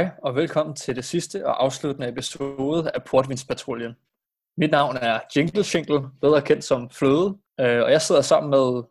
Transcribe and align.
Hej 0.00 0.10
og 0.22 0.36
velkommen 0.36 0.76
til 0.76 0.96
det 0.96 1.04
sidste 1.04 1.46
og 1.46 1.64
afsluttende 1.64 2.08
episode 2.08 2.90
af 2.94 3.04
Portvinspatruljen. 3.04 3.92
Mit 4.56 4.70
navn 4.70 4.96
er 4.96 5.20
Jingle 5.36 5.64
Shingle, 5.64 6.00
bedre 6.20 6.42
kendt 6.42 6.64
som 6.64 6.90
Fløde, 6.90 7.28
øh, 7.60 7.82
og 7.82 7.90
jeg 7.90 8.02
sidder 8.02 8.20
sammen 8.20 8.50
med... 8.50 8.82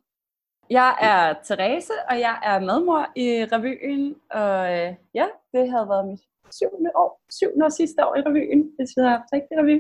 Jeg 0.69 0.97
er 1.01 1.33
Therese, 1.43 1.93
og 2.09 2.19
jeg 2.19 2.39
er 2.43 2.59
medmor 2.59 3.07
i 3.15 3.27
revyen, 3.51 4.15
og 4.31 4.73
øh, 4.73 4.95
ja, 5.13 5.27
det 5.53 5.71
havde 5.71 5.89
været 5.89 6.07
mit 6.07 6.21
syvende 6.51 6.91
år, 6.95 7.21
syvende 7.29 7.65
og 7.65 7.71
sidste 7.71 8.05
år 8.05 8.15
i 8.15 8.21
revyen, 8.21 8.71
hvis 8.77 8.89
vi 8.97 9.01
har 9.01 9.09
haft 9.09 9.33
rigtig 9.33 9.57
revy. 9.57 9.77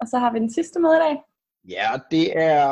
Og 0.00 0.08
så 0.08 0.18
har 0.18 0.32
vi 0.32 0.38
den 0.38 0.52
sidste 0.52 0.80
med 0.80 0.90
i 0.90 0.98
dag. 1.06 1.16
Ja, 1.68 1.90
det 2.10 2.38
er 2.38 2.64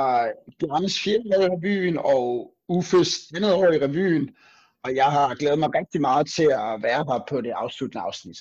Bjarnes 0.59 1.03
fjerde 1.05 1.39
år 1.39 1.43
i 1.43 1.49
revyen, 1.57 1.99
og 1.99 2.55
Uffes 2.69 3.33
andet 3.37 3.55
år 3.55 3.73
i 3.73 3.79
revyen, 3.85 4.37
og 4.85 4.95
jeg 4.95 5.11
har 5.11 5.35
glædet 5.35 5.59
mig 5.59 5.75
rigtig 5.75 6.01
meget 6.01 6.27
til 6.37 6.43
at 6.43 6.83
være 6.83 7.05
her 7.09 7.25
på 7.29 7.41
det 7.41 7.51
afsluttende 7.51 8.03
afsnit. 8.03 8.37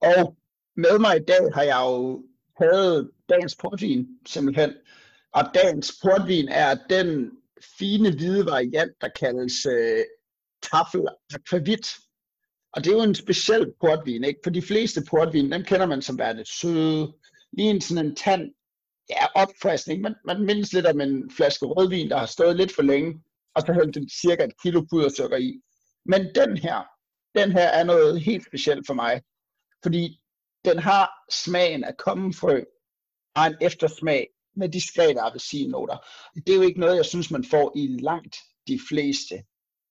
Og 0.00 0.36
med 0.76 0.98
mig 0.98 1.16
i 1.16 1.24
dag 1.28 1.54
har 1.54 1.62
jeg 1.62 1.80
jo 1.84 2.24
taget 2.58 3.10
dagens 3.28 3.56
portvin, 3.56 4.06
simpelthen. 4.26 4.72
Og 5.32 5.44
dagens 5.54 5.98
portvin 6.02 6.48
er 6.48 6.74
den 6.90 7.30
fine 7.78 8.10
hvide 8.10 8.46
variant, 8.46 8.92
der 9.00 9.08
kaldes 9.08 9.66
øh, 9.66 10.04
tafel 10.62 11.06
aquavit. 11.34 11.96
Og 12.72 12.84
det 12.84 12.92
er 12.92 12.96
jo 12.96 13.02
en 13.02 13.14
speciel 13.14 13.72
portvin, 13.80 14.24
ikke? 14.24 14.40
For 14.44 14.50
de 14.50 14.62
fleste 14.62 15.02
portvin, 15.10 15.52
dem 15.52 15.62
kender 15.62 15.86
man 15.86 16.02
som 16.02 16.18
værende 16.18 16.44
søde, 16.60 17.12
lige 17.52 17.70
en 17.70 17.80
sådan 17.80 18.06
en 18.06 18.16
tand, 18.16 18.50
ja, 19.10 19.26
opfriskning. 19.34 20.00
Man, 20.00 20.14
man 20.24 20.42
mindes 20.42 20.72
lidt 20.72 20.86
om 20.86 21.00
en 21.00 21.30
flaske 21.36 21.66
rødvin, 21.66 22.10
der 22.10 22.16
har 22.16 22.26
stået 22.26 22.56
lidt 22.56 22.74
for 22.74 22.82
længe, 22.82 23.22
og 23.56 23.62
så 23.62 23.72
hældt 23.72 23.94
den 23.94 24.08
cirka 24.08 24.44
et 24.44 24.60
kilo 24.62 24.86
pudersukker 24.90 25.36
i. 25.36 25.60
Men 26.06 26.20
den 26.34 26.56
her, 26.56 26.78
den 27.38 27.52
her 27.52 27.68
er 27.68 27.84
noget 27.84 28.20
helt 28.20 28.46
specielt 28.46 28.86
for 28.86 28.94
mig, 28.94 29.22
fordi 29.82 30.20
den 30.64 30.78
har 30.78 31.10
smagen 31.30 31.84
af 31.84 31.96
kommenfrø 31.96 32.62
og 33.36 33.46
en 33.46 33.56
eftersmag 33.60 34.26
med 34.56 34.68
diskrete 34.68 35.20
appelsinnoter. 35.20 35.96
Det 36.34 36.48
er 36.48 36.56
jo 36.56 36.62
ikke 36.62 36.80
noget, 36.80 36.96
jeg 36.96 37.04
synes, 37.04 37.30
man 37.30 37.44
får 37.44 37.72
i 37.76 37.86
langt 38.00 38.36
de 38.68 38.80
fleste 38.88 39.34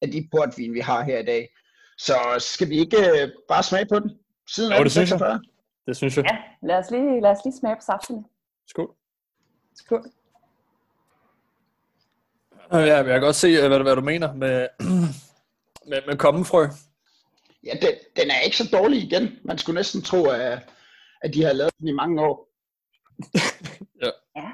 af 0.01 0.11
de 0.11 0.27
portvin, 0.31 0.73
vi 0.73 0.79
har 0.79 1.03
her 1.03 1.19
i 1.19 1.25
dag. 1.25 1.49
Så 1.97 2.15
skal 2.39 2.69
vi 2.69 2.79
ikke 2.79 2.97
øh, 2.97 3.29
bare 3.47 3.63
smage 3.63 3.85
på 3.85 3.99
den? 3.99 4.11
Siden 4.49 4.73
jo, 4.77 4.83
det 4.83 4.91
synes 4.91 5.09
jeg. 5.09 5.39
Det 5.87 5.97
synes 5.97 6.17
jeg. 6.17 6.25
Ja, 6.31 6.67
lad 6.67 6.77
os 6.77 6.91
lige, 6.91 7.21
lad 7.21 7.31
os 7.31 7.45
lige 7.45 7.57
smage 7.59 7.75
på 7.75 7.81
saften. 7.81 8.25
Skål. 8.67 8.95
Skål. 9.75 10.11
Ja, 12.71 12.79
jeg 12.79 13.05
kan 13.05 13.21
godt 13.21 13.35
se, 13.35 13.47
øh, 13.47 13.67
hvad, 13.67 13.79
hvad 13.79 13.95
du 13.95 14.01
mener 14.01 14.33
med, 14.33 14.67
med, 15.89 15.99
med 16.07 16.17
kommenfrø. 16.17 16.67
Ja, 17.63 17.73
den, 17.81 17.91
den 18.15 18.29
er 18.29 18.39
ikke 18.39 18.57
så 18.57 18.69
dårlig 18.71 19.03
igen. 19.03 19.39
Man 19.43 19.57
skulle 19.57 19.75
næsten 19.75 20.01
tro, 20.01 20.25
at, 20.25 20.59
at 21.21 21.33
de 21.33 21.43
har 21.43 21.53
lavet 21.53 21.77
den 21.79 21.87
i 21.87 21.91
mange 21.91 22.21
år. 22.21 22.49
ja. 24.03 24.09
ja. 24.35 24.49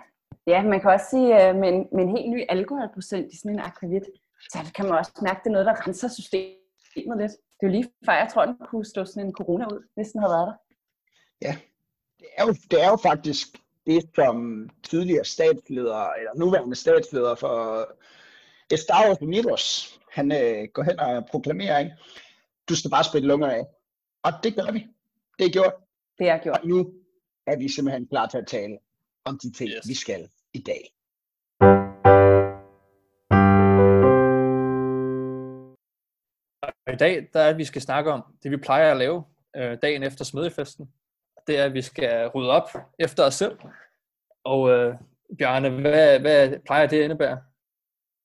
Ja, 0.48 0.64
man 0.64 0.82
kan 0.82 0.92
også 0.92 1.06
sige, 1.10 1.36
at 1.36 1.56
med 1.56 1.70
en, 1.70 1.88
med 1.94 2.04
en 2.04 2.18
helt 2.18 2.30
ny 2.30 2.46
alkoholprocent 2.50 3.34
i 3.34 3.38
sådan 3.38 3.52
en 3.52 3.60
akvavit, 3.60 4.04
så 4.50 4.58
kan 4.76 4.86
man 4.86 4.98
også 4.98 5.12
mærke, 5.22 5.38
at 5.38 5.44
det 5.44 5.50
er 5.50 5.52
noget, 5.52 5.66
der 5.66 5.88
renser 5.88 6.08
systemet 6.08 7.18
lidt. 7.22 7.32
Det 7.32 7.64
er 7.64 7.68
jo 7.68 7.72
lige 7.72 7.90
før, 8.06 8.14
jeg 8.14 8.30
tror, 8.34 8.46
den 8.46 8.58
kunne 8.70 8.86
stå 8.86 9.06
sådan 9.06 9.26
en 9.28 9.34
corona 9.34 9.66
ud, 9.66 9.82
hvis 9.96 10.08
den 10.12 10.22
havde 10.22 10.34
været 10.34 10.48
der. 10.48 10.58
Ja, 11.48 11.54
det 12.20 12.28
er 12.38 12.44
jo, 12.46 12.54
det 12.72 12.84
er 12.84 12.90
jo 12.90 12.98
faktisk 13.10 13.48
det, 13.86 14.10
som 14.16 14.70
tidligere 14.84 15.26
statsleder, 15.26 16.10
eller 16.10 16.32
nuværende 16.36 16.76
statsleder 16.76 17.36
for 17.36 17.88
Estados 18.72 19.18
Unidos, 19.22 19.96
han 20.12 20.32
øh, 20.32 20.68
går 20.74 20.84
hen 20.84 21.00
og 21.00 21.26
proklamerer, 21.32 21.80
ikke? 21.80 21.96
du 22.70 22.76
skal 22.76 22.92
bare 22.92 23.04
spille 23.04 23.28
lunger 23.28 23.48
af. 23.48 23.66
Og 24.24 24.32
det 24.44 24.56
gør 24.56 24.72
vi. 24.72 24.88
Det 25.40 25.46
er 25.46 25.52
gjort. 25.52 25.74
Det 26.20 26.30
er 26.30 26.38
gjort. 26.38 26.60
Og 26.60 26.68
nu 26.68 26.94
er 27.48 27.58
vi 27.58 27.70
simpelthen 27.70 28.08
klar 28.08 28.28
til 28.28 28.38
at 28.38 28.48
tale 28.48 28.78
om 29.26 29.40
de 29.44 29.52
ting, 29.52 29.70
yes. 29.70 29.88
vi 29.88 29.94
skal 29.94 30.30
i 30.54 30.60
dag. 30.60 30.82
I 36.94 36.98
dag 37.00 37.30
der 37.34 37.40
er, 37.40 37.50
at 37.50 37.58
vi 37.58 37.66
skal 37.66 37.82
snakke 37.82 38.12
om 38.12 38.24
det, 38.44 38.52
vi 38.52 38.58
plejer 38.58 38.92
at 38.92 38.98
lave 38.98 39.24
øh, 39.56 39.78
dagen 39.82 40.04
efter 40.04 40.26
smedefesten. 40.26 40.92
Det 41.48 41.58
er, 41.58 41.66
at 41.66 41.74
vi 41.74 41.82
skal 41.82 42.28
rydde 42.28 42.50
op 42.50 42.70
efter 43.00 43.24
os 43.24 43.36
selv. 43.36 43.58
Og 44.44 44.70
øh, 44.70 44.96
Bjarne, 45.38 45.70
hvad, 45.70 46.20
hvad 46.20 46.60
plejer 46.66 46.88
det 46.88 46.98
at 46.98 47.04
indebære? 47.04 47.38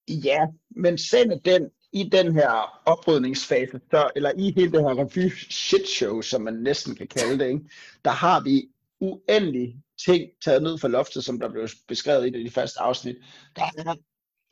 Ja, 0.08 0.46
men 0.70 0.98
sende 0.98 1.40
den, 1.44 1.70
i 1.92 2.08
den 2.12 2.32
her 2.32 2.80
oprydningsfase, 2.86 3.80
så, 3.90 4.10
eller 4.16 4.32
i 4.36 4.52
hele 4.56 4.72
det 4.72 4.80
her 4.80 4.98
review 4.98 5.30
shit 5.50 5.88
show, 5.88 6.20
som 6.20 6.42
man 6.42 6.54
næsten 6.54 6.94
kan 6.94 7.06
kalde 7.06 7.38
det, 7.38 7.48
ikke? 7.48 7.60
der 8.04 8.10
har 8.10 8.40
vi 8.40 8.68
uendelig 9.00 9.76
ting 10.06 10.30
taget 10.44 10.62
ned 10.62 10.78
fra 10.78 10.88
loftet, 10.88 11.24
som 11.24 11.40
der 11.40 11.48
blev 11.48 11.68
beskrevet 11.88 12.26
i 12.26 12.30
det 12.30 12.44
de 12.46 12.50
første 12.50 12.80
afsnit. 12.80 13.16
Der 13.56 13.62
er 13.62 13.94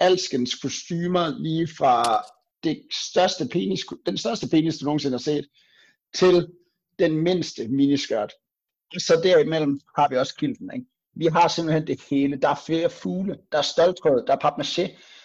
alskens 0.01 0.55
kostymer 0.55 1.39
lige 1.39 1.69
fra 1.79 2.25
det 2.65 2.83
største 2.93 3.49
penis, 3.49 3.85
den 4.07 4.19
største 4.19 4.49
penis, 4.49 4.79
du 4.79 4.85
nogensinde 4.85 5.15
har 5.15 5.23
set, 5.23 5.49
til 6.15 6.49
den 6.99 7.17
mindste 7.17 7.69
miniskørt. 7.69 8.33
Så 8.99 9.21
derimellem 9.23 9.81
har 9.97 10.09
vi 10.09 10.17
også 10.17 10.35
kilden. 10.37 10.71
Ikke? 10.75 10.87
Vi 11.17 11.27
har 11.27 11.49
simpelthen 11.49 11.87
det 11.87 12.01
hele. 12.11 12.37
Der 12.37 12.49
er 12.49 12.63
flere 12.67 12.91
fugle, 12.91 13.39
der 13.53 13.59
er 13.59 13.63
stoltråd, 13.63 14.25
der 14.27 14.33
er 14.33 14.45
papmaché, 14.45 14.83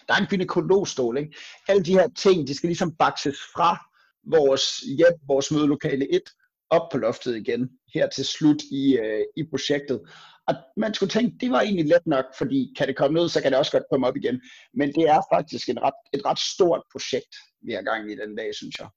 der 0.08 0.14
er 0.14 0.18
en 0.18 0.28
gynekologstol. 0.28 1.18
Ikke? 1.18 1.36
Alle 1.68 1.84
de 1.84 1.94
her 1.94 2.08
ting, 2.18 2.48
de 2.48 2.56
skal 2.56 2.68
ligesom 2.68 2.96
bakses 2.96 3.38
fra 3.56 3.78
vores 4.24 4.64
hjem, 4.98 5.20
vores 5.28 5.52
mødelokale 5.52 6.16
1, 6.16 6.22
op 6.70 6.90
på 6.92 6.98
loftet 6.98 7.36
igen, 7.36 7.70
her 7.94 8.10
til 8.10 8.26
slut 8.26 8.62
i, 8.72 8.98
øh, 8.98 9.24
i 9.38 9.44
projektet. 9.50 10.02
Og 10.48 10.56
man 10.78 10.94
skulle 10.94 11.10
tænke, 11.10 11.38
det 11.42 11.52
var 11.52 11.62
egentlig 11.62 11.86
let 11.86 12.08
nok, 12.08 12.26
fordi 12.38 12.74
kan 12.78 12.88
det 12.88 12.98
komme 12.98 13.20
ned, 13.20 13.30
så 13.30 13.42
kan 13.42 13.52
det 13.52 13.60
også 13.60 13.72
godt 13.72 13.84
komme 13.92 14.08
op 14.08 14.18
igen. 14.18 14.42
Men 14.74 14.94
det 14.94 15.04
er 15.04 15.22
faktisk 15.34 15.70
en 15.70 15.82
ret, 15.82 16.00
et 16.14 16.26
ret 16.26 16.40
stort 16.40 16.82
projekt, 16.92 17.36
vi 17.62 17.72
har 17.74 17.82
gang 17.82 18.12
i 18.12 18.16
den 18.16 18.36
dag, 18.36 18.56
synes 18.56 18.76
jeg. 18.80 18.88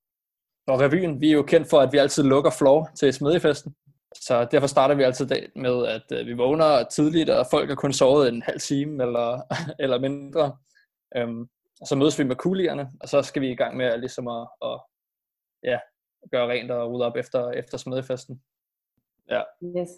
Og 0.66 0.80
revyen, 0.80 1.20
vi 1.20 1.28
er 1.28 1.32
jo 1.32 1.42
kendt 1.42 1.70
for, 1.70 1.80
at 1.80 1.92
vi 1.92 1.98
altid 1.98 2.22
lukker 2.22 2.50
floor 2.50 2.90
til 2.96 3.12
smedjefesten. 3.12 3.74
Så 4.20 4.44
derfor 4.50 4.66
starter 4.66 4.94
vi 4.94 5.02
altid 5.02 5.26
dagen 5.26 5.50
med, 5.56 5.86
at 5.86 6.18
øh, 6.20 6.26
vi 6.26 6.32
vågner 6.32 6.84
tidligt, 6.84 7.30
og 7.30 7.46
folk 7.50 7.68
har 7.68 7.76
kun 7.76 7.92
sovet 7.92 8.28
en 8.28 8.42
halv 8.42 8.60
time 8.60 9.02
eller, 9.02 9.40
eller 9.84 9.98
mindre. 9.98 10.56
Øhm, 11.16 11.48
og 11.80 11.86
så 11.86 11.96
mødes 11.96 12.18
vi 12.18 12.24
med 12.24 12.36
kulierne, 12.36 12.90
og 13.00 13.08
så 13.08 13.22
skal 13.22 13.42
vi 13.42 13.50
i 13.50 13.56
gang 13.56 13.76
med 13.76 13.86
at, 13.86 14.00
ligesom 14.00 14.28
at, 14.28 14.48
at 14.62 14.80
ja, 15.62 15.78
gøre 16.30 16.48
rent 16.48 16.70
og 16.70 16.92
rydde 16.92 17.06
op 17.06 17.16
efter, 17.16 17.50
efter 17.50 17.78
smedefesten. 17.78 18.42
Ja. 19.30 19.42
Yes. 19.76 19.88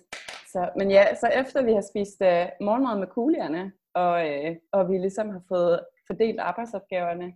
Så, 0.52 0.70
men 0.76 0.90
ja, 0.90 1.14
så 1.14 1.26
efter 1.26 1.62
vi 1.62 1.72
har 1.72 1.84
spist 1.90 2.22
øh, 2.22 2.46
morgenmad 2.60 2.98
med 2.98 3.06
kulierne, 3.06 3.72
og, 3.94 4.28
øh, 4.30 4.56
og 4.72 4.90
vi 4.90 4.98
ligesom 4.98 5.30
har 5.30 5.42
fået 5.48 5.80
fordelt 6.06 6.40
arbejdsopgaverne, 6.40 7.34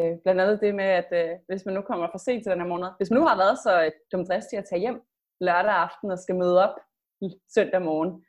øh, 0.00 0.16
blandt 0.22 0.40
andet 0.40 0.60
det 0.60 0.74
med, 0.74 0.84
at 0.84 1.08
øh, 1.12 1.30
hvis 1.48 1.64
man 1.66 1.74
nu 1.74 1.80
kommer 1.80 2.08
for 2.10 2.18
sent 2.18 2.42
til 2.42 2.52
den 2.52 2.60
her 2.60 2.68
måned, 2.68 2.88
hvis 2.96 3.10
man 3.10 3.20
nu 3.20 3.26
har 3.26 3.36
været 3.36 3.58
så 3.58 3.84
øh, 3.84 3.90
dumdristig 4.12 4.58
at 4.58 4.64
tage 4.70 4.80
hjem 4.80 5.02
lørdag 5.40 5.72
aften 5.72 6.10
og 6.10 6.18
skal 6.18 6.34
møde 6.34 6.64
op 6.64 6.74
søndag 7.54 7.82
morgen, 7.82 8.24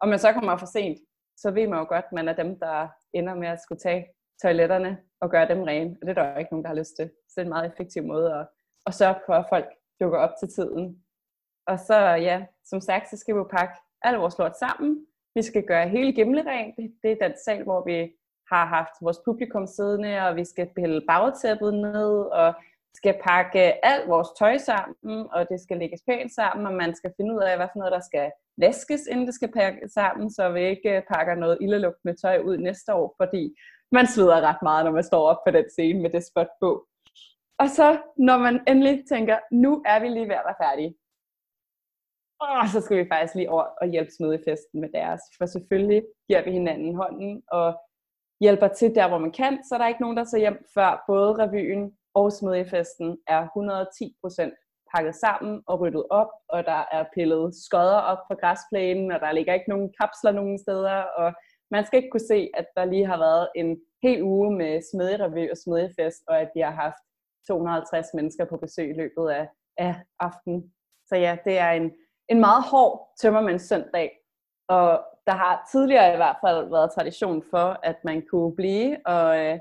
og 0.00 0.08
man 0.08 0.18
så 0.18 0.32
kommer 0.32 0.56
for 0.56 0.66
sent, 0.66 0.98
så 1.36 1.50
ved 1.50 1.66
man 1.68 1.78
jo 1.78 1.84
godt, 1.88 2.04
at 2.04 2.12
man 2.12 2.28
er 2.28 2.32
dem, 2.32 2.58
der 2.58 2.88
ender 3.12 3.34
med 3.34 3.48
at 3.48 3.60
skulle 3.60 3.78
tage 3.78 4.06
toiletterne 4.42 4.98
og 5.20 5.30
gøre 5.30 5.48
dem 5.48 5.62
rene. 5.62 5.96
Og 6.00 6.06
det 6.06 6.18
er 6.18 6.22
der 6.22 6.32
jo 6.32 6.38
ikke 6.38 6.52
nogen, 6.52 6.64
der 6.64 6.68
har 6.68 6.80
lyst 6.82 6.96
til. 6.96 7.10
Så 7.28 7.34
det 7.36 7.38
er 7.38 7.42
en 7.42 7.48
meget 7.48 7.70
effektiv 7.72 8.02
måde 8.04 8.34
at, 8.34 8.48
at 8.86 8.94
sørge 8.94 9.20
for, 9.26 9.34
at 9.34 9.46
folk 9.48 9.68
dukker 10.00 10.18
op 10.18 10.34
til 10.40 10.48
tiden. 10.48 11.04
Og 11.66 11.78
så, 11.78 11.96
ja, 12.28 12.46
som 12.64 12.80
sagt, 12.80 13.10
så 13.10 13.16
skal 13.16 13.34
vi 13.34 13.38
jo 13.38 13.48
pakke 13.50 13.74
alle 14.02 14.18
vores 14.18 14.38
lort 14.38 14.58
sammen. 14.58 15.06
Vi 15.34 15.42
skal 15.42 15.66
gøre 15.66 15.88
hele 15.88 16.12
Gimle 16.12 16.42
rent. 16.46 16.76
Det 17.02 17.12
er 17.12 17.28
den 17.28 17.36
sal, 17.44 17.62
hvor 17.62 17.84
vi 17.84 18.12
har 18.52 18.64
haft 18.64 18.94
vores 19.00 19.20
publikum 19.24 19.66
siddende, 19.66 20.18
og 20.18 20.36
vi 20.36 20.44
skal 20.44 20.70
pille 20.76 21.02
bagtæppet 21.08 21.74
ned, 21.74 22.12
og 22.42 22.54
skal 22.94 23.14
pakke 23.24 23.84
alt 23.86 24.08
vores 24.08 24.28
tøj 24.38 24.58
sammen, 24.58 25.26
og 25.32 25.48
det 25.48 25.60
skal 25.60 25.76
lægges 25.78 26.02
pænt 26.08 26.34
sammen, 26.34 26.66
og 26.66 26.72
man 26.72 26.94
skal 26.94 27.12
finde 27.16 27.34
ud 27.34 27.42
af, 27.42 27.56
hvad 27.56 27.68
for 27.72 27.78
noget, 27.78 27.92
der 27.92 28.00
skal 28.00 28.30
vaskes, 28.56 29.06
inden 29.10 29.26
det 29.26 29.34
skal 29.34 29.52
pakkes 29.52 29.92
sammen, 29.92 30.30
så 30.30 30.48
vi 30.48 30.60
ikke 30.60 30.96
øh, 30.96 31.02
pakker 31.12 31.34
noget 31.34 31.58
ildelugtende 31.60 32.16
tøj 32.22 32.38
ud 32.38 32.56
næste 32.56 32.94
år, 32.94 33.14
fordi 33.20 33.56
man 33.92 34.06
sveder 34.06 34.40
ret 34.40 34.62
meget, 34.62 34.84
når 34.84 34.92
man 34.92 35.04
står 35.04 35.28
op 35.30 35.40
på 35.46 35.50
den 35.50 35.64
scene 35.70 36.02
med 36.02 36.10
det 36.10 36.26
spot 36.26 36.48
på. 36.60 36.86
Og 37.58 37.68
så, 37.68 37.98
når 38.16 38.38
man 38.38 38.60
endelig 38.68 39.04
tænker, 39.08 39.38
nu 39.52 39.82
er 39.86 40.00
vi 40.00 40.08
lige 40.08 40.28
ved 40.28 40.34
at 40.34 40.48
være 40.48 40.62
færdige, 40.68 40.94
og 42.40 42.68
så 42.72 42.80
skal 42.80 42.96
vi 42.96 43.08
faktisk 43.12 43.34
lige 43.34 43.50
over 43.50 43.62
og 43.80 43.86
hjælpe 43.88 44.10
smedefesten 44.10 44.80
med 44.80 44.88
deres. 44.94 45.20
For 45.38 45.46
selvfølgelig 45.46 46.02
giver 46.28 46.44
vi 46.44 46.50
hinanden 46.50 46.94
hånden 46.94 47.42
og 47.48 47.80
hjælper 48.40 48.68
til 48.68 48.94
der, 48.94 49.08
hvor 49.08 49.18
man 49.18 49.32
kan, 49.32 49.64
så 49.64 49.74
der 49.74 49.84
er 49.84 49.88
ikke 49.88 50.00
nogen, 50.00 50.16
der 50.16 50.24
tager 50.24 50.40
hjem 50.40 50.64
før 50.74 51.04
både 51.06 51.32
revyen 51.42 51.96
og 52.14 52.32
smedjefesten 52.32 53.18
er 53.26 53.42
110% 53.46 54.62
pakket 54.94 55.14
sammen 55.14 55.62
og 55.66 55.80
ryddet 55.80 56.04
op, 56.10 56.28
og 56.48 56.64
der 56.64 56.84
er 56.92 57.04
pillet 57.14 57.54
skodder 57.54 58.00
op 58.12 58.18
på 58.30 58.34
græsplænen, 58.40 59.12
og 59.12 59.20
der 59.20 59.32
ligger 59.32 59.54
ikke 59.54 59.70
nogen 59.70 59.92
kapsler 60.00 60.32
nogen 60.32 60.58
steder, 60.58 61.02
og 61.02 61.32
man 61.70 61.86
skal 61.86 61.96
ikke 61.96 62.10
kunne 62.10 62.28
se, 62.28 62.50
at 62.54 62.66
der 62.76 62.84
lige 62.84 63.06
har 63.06 63.18
været 63.18 63.48
en 63.54 63.80
hel 64.02 64.22
uge 64.22 64.56
med 64.56 64.82
smedjerevy 64.92 65.50
og 65.50 65.56
smedjefest, 65.56 66.22
og 66.28 66.40
at 66.40 66.50
de 66.54 66.60
har 66.60 66.70
haft 66.70 67.02
250 67.46 68.06
mennesker 68.14 68.44
på 68.44 68.56
besøg 68.56 68.90
i 68.90 68.98
løbet 69.02 69.30
af, 69.30 69.48
af 69.78 69.94
aftenen. 70.20 70.72
Så 71.08 71.16
ja, 71.16 71.36
det 71.44 71.58
er 71.58 71.70
en, 71.70 71.92
en 72.28 72.40
meget 72.40 72.64
hård 72.64 73.14
tømmermands 73.20 73.62
søndag, 73.62 74.10
og 74.68 75.04
der 75.26 75.32
har 75.32 75.68
tidligere 75.72 76.12
i 76.12 76.16
hvert 76.16 76.36
fald 76.46 76.70
været 76.70 76.92
tradition 76.92 77.44
for, 77.50 77.80
at 77.82 77.96
man 78.04 78.22
kunne 78.30 78.56
blive 78.56 79.06
og, 79.06 79.38
øh, 79.38 79.58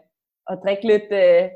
og 0.47 0.57
drikke 0.63 0.87
lidt, 0.87 1.11
øh, 1.11 1.49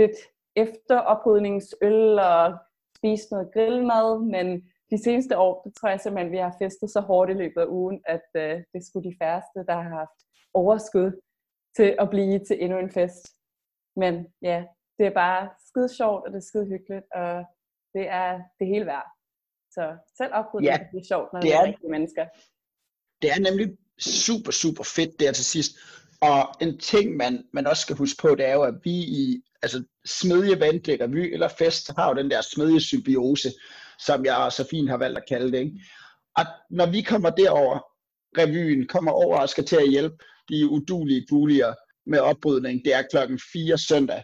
lidt 0.00 0.16
efter 0.56 0.96
oprydningsøl 0.98 2.18
og 2.18 2.58
spise 2.98 3.26
noget 3.30 3.48
grillmad, 3.54 4.08
men 4.34 4.46
de 4.90 5.02
seneste 5.04 5.38
år, 5.38 5.62
det 5.64 5.72
tror 5.76 5.88
jeg 5.88 6.00
simpelthen, 6.00 6.32
vi 6.32 6.36
har 6.36 6.56
festet 6.62 6.90
så 6.90 7.00
hårdt 7.00 7.30
i 7.30 7.34
løbet 7.34 7.60
af 7.60 7.66
ugen, 7.66 8.02
at 8.06 8.28
øh, 8.36 8.62
det 8.72 8.86
skulle 8.86 9.10
de 9.10 9.16
færreste, 9.22 9.58
der 9.68 9.74
har 9.82 9.90
haft 10.00 10.18
overskud 10.54 11.20
til 11.76 11.96
at 11.98 12.10
blive 12.10 12.38
til 12.38 12.56
endnu 12.64 12.78
en 12.78 12.90
fest. 12.90 13.24
Men 13.96 14.14
ja, 14.42 14.64
det 14.98 15.06
er 15.06 15.14
bare 15.24 15.50
skide 15.68 15.96
sjovt, 15.96 16.24
og 16.24 16.30
det 16.32 16.36
er 16.36 16.48
skide 16.50 16.66
hyggeligt, 16.66 17.06
og 17.14 17.44
det 17.94 18.08
er 18.08 18.40
det 18.58 18.66
hele 18.66 18.86
værd. 18.86 19.08
Så 19.70 19.96
selv 20.18 20.32
oprydning 20.32 20.70
ja, 20.72 20.78
det 20.92 20.98
er 21.00 21.08
sjovt, 21.12 21.32
når 21.32 21.40
det 21.40 21.54
er, 21.54 21.62
rigtige 21.62 21.90
mennesker. 21.90 22.24
Det 23.22 23.30
er 23.30 23.40
nemlig 23.48 23.78
super, 23.98 24.52
super 24.52 24.84
fedt 24.96 25.20
der 25.20 25.32
til 25.32 25.44
sidst. 25.44 25.72
Og 26.20 26.42
en 26.60 26.78
ting, 26.78 27.16
man, 27.16 27.44
man 27.52 27.66
også 27.66 27.82
skal 27.82 27.96
huske 27.96 28.18
på, 28.22 28.34
det 28.34 28.46
er 28.46 28.54
jo, 28.54 28.62
at 28.62 28.74
vi 28.84 28.96
i 29.22 29.42
altså, 29.64 29.84
smedje 30.06 30.60
vandlæg, 30.60 31.00
revy 31.00 31.32
eller 31.32 31.48
fest, 31.48 31.90
har 31.96 32.08
jo 32.08 32.14
den 32.14 32.30
der 32.30 32.40
smedje 32.40 32.80
symbiose, 32.80 33.52
som 34.06 34.24
jeg 34.24 34.52
så 34.52 34.66
fint 34.70 34.90
har 34.90 34.96
valgt 34.96 35.18
at 35.18 35.28
kalde 35.28 35.52
det. 35.52 35.58
Ikke? 35.58 35.80
Og 36.36 36.44
når 36.70 36.86
vi 36.86 37.02
kommer 37.02 37.30
derover, 37.30 37.78
revyen 38.38 38.86
kommer 38.86 39.12
over 39.12 39.38
og 39.38 39.48
skal 39.48 39.64
til 39.64 39.76
at 39.76 39.90
hjælpe 39.90 40.16
de 40.48 40.68
udulige 40.68 41.26
bulier 41.30 41.74
med 42.06 42.18
oprydning, 42.18 42.84
det 42.84 42.94
er 42.94 43.02
klokken 43.10 43.40
4 43.52 43.78
søndag. 43.78 44.22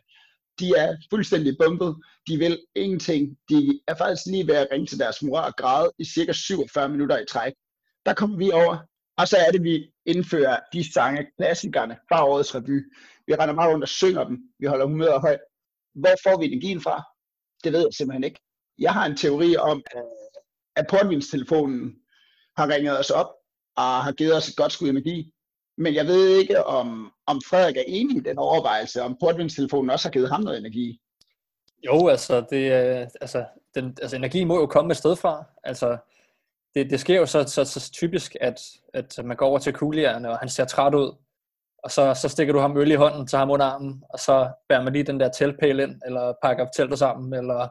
De 0.58 0.72
er 0.76 0.96
fuldstændig 1.10 1.56
bumpet, 1.60 1.96
de 2.28 2.38
vil 2.38 2.58
ingenting. 2.74 3.36
De 3.48 3.80
er 3.88 3.94
faktisk 3.94 4.26
lige 4.26 4.46
ved 4.46 4.54
at 4.54 4.68
ringe 4.72 4.86
til 4.86 4.98
deres 4.98 5.22
mor 5.22 5.38
og 5.38 5.56
græde 5.56 5.92
i 5.98 6.04
cirka 6.04 6.32
47 6.32 6.88
minutter 6.88 7.18
i 7.18 7.24
træk. 7.28 7.52
Der 8.06 8.14
kommer 8.14 8.36
vi 8.36 8.50
over, 8.50 8.78
og 9.20 9.28
så 9.28 9.36
er 9.36 9.50
det, 9.50 9.62
vi 9.64 9.92
indfører 10.06 10.60
de 10.72 10.92
sange, 10.92 11.26
klassikerne 11.38 11.96
fra 12.08 12.28
årets 12.28 12.54
revy. 12.54 12.92
Vi 13.26 13.34
render 13.34 13.54
meget 13.54 13.72
rundt 13.72 13.84
og 13.84 13.88
synger 13.88 14.24
dem. 14.24 14.38
Vi 14.58 14.66
holder 14.66 14.86
humøret 14.86 15.20
højt. 15.20 15.40
Hvor 15.94 16.14
får 16.22 16.40
vi 16.40 16.46
energien 16.46 16.80
fra? 16.80 17.02
Det 17.64 17.72
ved 17.72 17.80
jeg 17.80 17.92
simpelthen 17.92 18.24
ikke. 18.24 18.40
Jeg 18.78 18.92
har 18.92 19.06
en 19.06 19.16
teori 19.16 19.56
om, 19.56 19.82
at 20.76 20.86
portvinstelefonen 20.90 21.96
har 22.56 22.68
ringet 22.68 22.98
os 22.98 23.10
op 23.10 23.30
og 23.76 24.04
har 24.04 24.12
givet 24.12 24.36
os 24.36 24.48
et 24.48 24.56
godt 24.56 24.72
skud 24.72 24.88
energi. 24.88 25.32
Men 25.78 25.94
jeg 25.94 26.06
ved 26.06 26.36
ikke, 26.36 26.64
om, 26.64 27.12
om 27.26 27.40
Frederik 27.48 27.76
er 27.76 27.84
enig 27.86 28.16
i 28.16 28.20
den 28.20 28.38
overvejelse, 28.38 29.02
om 29.02 29.16
portvinstelefonen 29.20 29.90
også 29.90 30.08
har 30.08 30.12
givet 30.12 30.30
ham 30.30 30.40
noget 30.40 30.58
energi. 30.58 31.00
Jo, 31.86 32.08
altså, 32.08 32.44
det, 32.50 32.70
altså, 33.20 33.44
den, 33.74 33.96
altså 34.02 34.16
energi 34.16 34.44
må 34.44 34.60
jo 34.60 34.66
komme 34.66 34.90
et 34.90 34.96
sted 34.96 35.16
fra. 35.16 35.44
Altså, 35.64 35.98
det, 36.74 36.90
det 36.90 37.00
sker 37.00 37.16
jo 37.16 37.26
så, 37.26 37.44
så, 37.44 37.64
så 37.64 37.90
typisk, 37.92 38.36
at, 38.40 38.60
at 38.94 39.18
man 39.24 39.36
går 39.36 39.46
over 39.46 39.58
til 39.58 39.72
kuglierne, 39.72 40.30
og 40.30 40.38
han 40.38 40.48
ser 40.48 40.64
træt 40.64 40.94
ud, 40.94 41.16
og 41.78 41.90
så, 41.90 42.14
så 42.14 42.28
stikker 42.28 42.52
du 42.52 42.58
ham 42.58 42.76
øl 42.76 42.90
i 42.90 42.94
hånden, 42.94 43.26
tager 43.26 43.40
ham 43.40 43.50
under 43.50 43.66
armen, 43.66 44.04
og 44.10 44.18
så 44.18 44.52
bærer 44.68 44.82
man 44.82 44.92
lige 44.92 45.04
den 45.04 45.20
der 45.20 45.28
teltpæl 45.28 45.80
ind, 45.80 46.02
eller 46.06 46.34
pakker 46.42 46.66
teltet 46.76 46.98
sammen, 46.98 47.34
eller... 47.34 47.68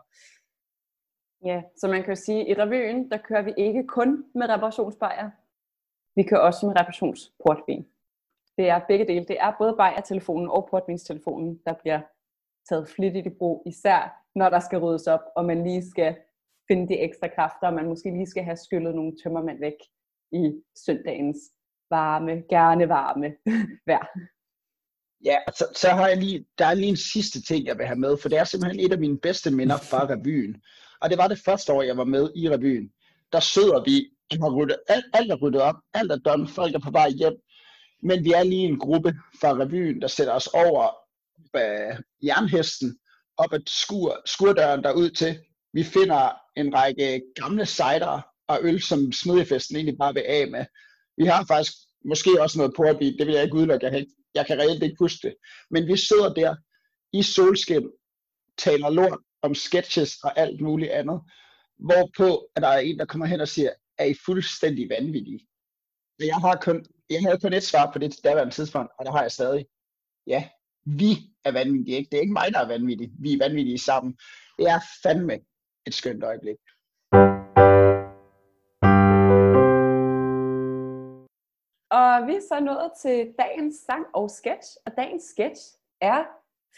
Ja, 1.45 1.61
så 1.77 1.87
man 1.87 2.03
kan 2.03 2.09
jo 2.09 2.15
sige, 2.15 2.41
at 2.41 2.57
i 2.57 2.61
revyen, 2.61 3.11
der 3.11 3.17
kører 3.17 3.41
vi 3.41 3.53
ikke 3.57 3.87
kun 3.87 4.25
med 4.35 4.49
reparationsbejer, 4.49 5.29
vi 6.15 6.23
kører 6.23 6.41
også 6.41 6.65
med 6.65 6.79
reparationsportvin. 6.79 7.87
Det 8.57 8.69
er 8.69 8.79
begge 8.87 9.07
dele. 9.07 9.25
Det 9.25 9.37
er 9.39 9.53
både 9.57 9.75
bajertelefonen 9.77 10.49
og 10.49 10.67
portvinstelefonen, 10.71 11.61
der 11.65 11.73
bliver 11.73 12.01
taget 12.69 12.89
flittigt 12.89 13.27
i 13.27 13.29
brug, 13.29 13.63
især 13.65 14.19
når 14.35 14.49
der 14.49 14.59
skal 14.59 14.79
ryddes 14.79 15.07
op, 15.07 15.19
og 15.35 15.45
man 15.45 15.63
lige 15.63 15.89
skal 15.89 16.15
finde 16.71 16.87
de 16.87 16.99
ekstra 16.99 17.27
kræfter, 17.35 17.67
og 17.67 17.73
man 17.73 17.87
måske 17.87 18.11
lige 18.11 18.27
skal 18.27 18.43
have 18.43 18.57
skyllet 18.57 18.95
nogle 18.95 19.13
tømmermænd 19.23 19.59
væk 19.59 19.79
i 20.31 20.43
søndagens 20.85 21.37
varme, 21.89 22.33
gerne 22.49 22.89
varme 22.89 23.29
vejr. 23.89 24.07
Ja, 25.25 25.37
så, 25.57 25.65
så 25.75 25.89
har 25.89 26.07
jeg 26.07 26.17
lige, 26.17 26.45
der 26.57 26.65
er 26.65 26.73
lige 26.73 26.89
en 26.89 27.05
sidste 27.13 27.41
ting, 27.41 27.65
jeg 27.65 27.77
vil 27.77 27.85
have 27.85 27.99
med, 27.99 28.17
for 28.17 28.29
det 28.29 28.37
er 28.37 28.43
simpelthen 28.43 28.85
et 28.85 28.93
af 28.93 28.99
mine 28.99 29.19
bedste 29.19 29.51
minder 29.51 29.77
fra 29.77 30.05
revyen. 30.05 30.61
Og 31.01 31.09
det 31.09 31.17
var 31.17 31.27
det 31.27 31.39
første 31.45 31.73
år, 31.73 31.81
jeg 31.81 31.97
var 31.97 32.03
med 32.03 32.29
i 32.35 32.49
revyen. 32.49 32.91
Der 33.33 33.39
sidder 33.39 33.83
vi, 33.83 34.09
har 34.31 34.55
ryddet, 34.55 34.77
alt, 34.87 35.05
alt 35.13 35.31
er 35.31 35.35
ryddet 35.35 35.61
op, 35.61 35.75
alt 35.93 36.11
er 36.11 36.17
done, 36.17 36.47
folk 36.47 36.75
er 36.75 36.79
på 36.79 36.91
vej 36.91 37.09
hjem. 37.09 37.37
Men 38.03 38.23
vi 38.23 38.31
er 38.31 38.43
lige 38.43 38.67
en 38.67 38.79
gruppe 38.79 39.13
fra 39.41 39.53
revyen, 39.53 40.01
der 40.01 40.07
sætter 40.07 40.33
os 40.33 40.47
over 40.47 40.81
øh, 41.55 41.95
jernhesten, 42.23 42.99
op 43.37 43.53
ad 43.53 43.59
skur, 43.67 44.21
skurdøren 44.25 44.83
derud 44.83 45.09
til. 45.09 45.39
Vi 45.73 45.83
finder 45.83 46.31
en 46.59 46.75
række 46.75 47.21
gamle 47.35 47.65
cider 47.65 48.21
og 48.47 48.59
øl, 48.61 48.81
som 48.81 49.11
smedjefesten 49.11 49.75
egentlig 49.75 49.97
bare 49.97 50.13
vil 50.13 50.23
af 50.27 50.47
med. 50.47 50.65
Vi 51.17 51.25
har 51.25 51.45
faktisk 51.45 51.73
måske 52.05 52.41
også 52.41 52.57
noget 52.57 52.73
portvin, 52.75 53.17
det 53.17 53.27
vil 53.27 53.35
jeg 53.35 53.43
ikke 53.43 53.55
udelukke, 53.55 53.85
jeg 53.85 53.91
kan, 53.91 53.99
ikke, 53.99 54.13
jeg 54.35 54.45
kan 54.45 54.59
reelt 54.59 54.83
ikke 54.83 54.95
huske 54.99 55.27
det. 55.27 55.35
Men 55.71 55.87
vi 55.87 55.97
sidder 55.97 56.33
der 56.33 56.55
i 57.13 57.23
solskin, 57.23 57.89
taler 58.57 58.89
lort 58.89 59.19
om 59.41 59.55
sketches 59.55 60.15
og 60.23 60.39
alt 60.39 60.61
muligt 60.61 60.91
andet, 60.91 61.21
hvorpå 61.79 62.49
at 62.55 62.61
der 62.61 62.67
er 62.67 62.79
en, 62.79 62.99
der 62.99 63.05
kommer 63.05 63.25
hen 63.25 63.41
og 63.41 63.47
siger, 63.47 63.71
er 63.97 64.05
I 64.05 64.15
fuldstændig 64.25 64.89
vanvittige? 64.89 65.47
Jeg 66.19 66.35
har 66.35 66.59
kun, 66.61 66.85
jeg 67.09 67.21
havde 67.21 67.39
kun 67.39 67.53
et 67.53 67.63
svar 67.63 67.91
på 67.91 67.99
det 67.99 68.11
til 68.11 68.23
daværende 68.23 68.53
tidspunkt, 68.53 68.91
og 68.99 69.05
der 69.05 69.11
har 69.11 69.21
jeg 69.21 69.31
stadig. 69.31 69.65
Ja, 70.27 70.49
vi 70.85 71.17
er 71.43 71.51
vanvittige, 71.51 71.97
ikke? 71.97 72.09
Det 72.09 72.17
er 72.17 72.21
ikke 72.21 72.33
mig, 72.33 72.47
der 72.53 72.59
er 72.59 72.67
vanvittig. 72.67 73.09
Vi 73.19 73.33
er 73.33 73.37
vanvittige 73.37 73.79
sammen. 73.79 74.17
Det 74.57 74.67
er 74.67 74.79
fandme 75.03 75.39
et 75.89 75.93
skønt 76.01 76.23
øjeblik. 76.23 76.59
Og 81.99 82.27
vi 82.27 82.33
er 82.39 82.45
så 82.51 82.57
nået 82.69 82.91
til 83.01 83.17
dagens 83.41 83.75
sang 83.87 84.05
og 84.13 84.29
sketch, 84.39 84.67
og 84.85 84.91
dagens 84.97 85.23
sketch 85.23 85.61
er 86.01 86.21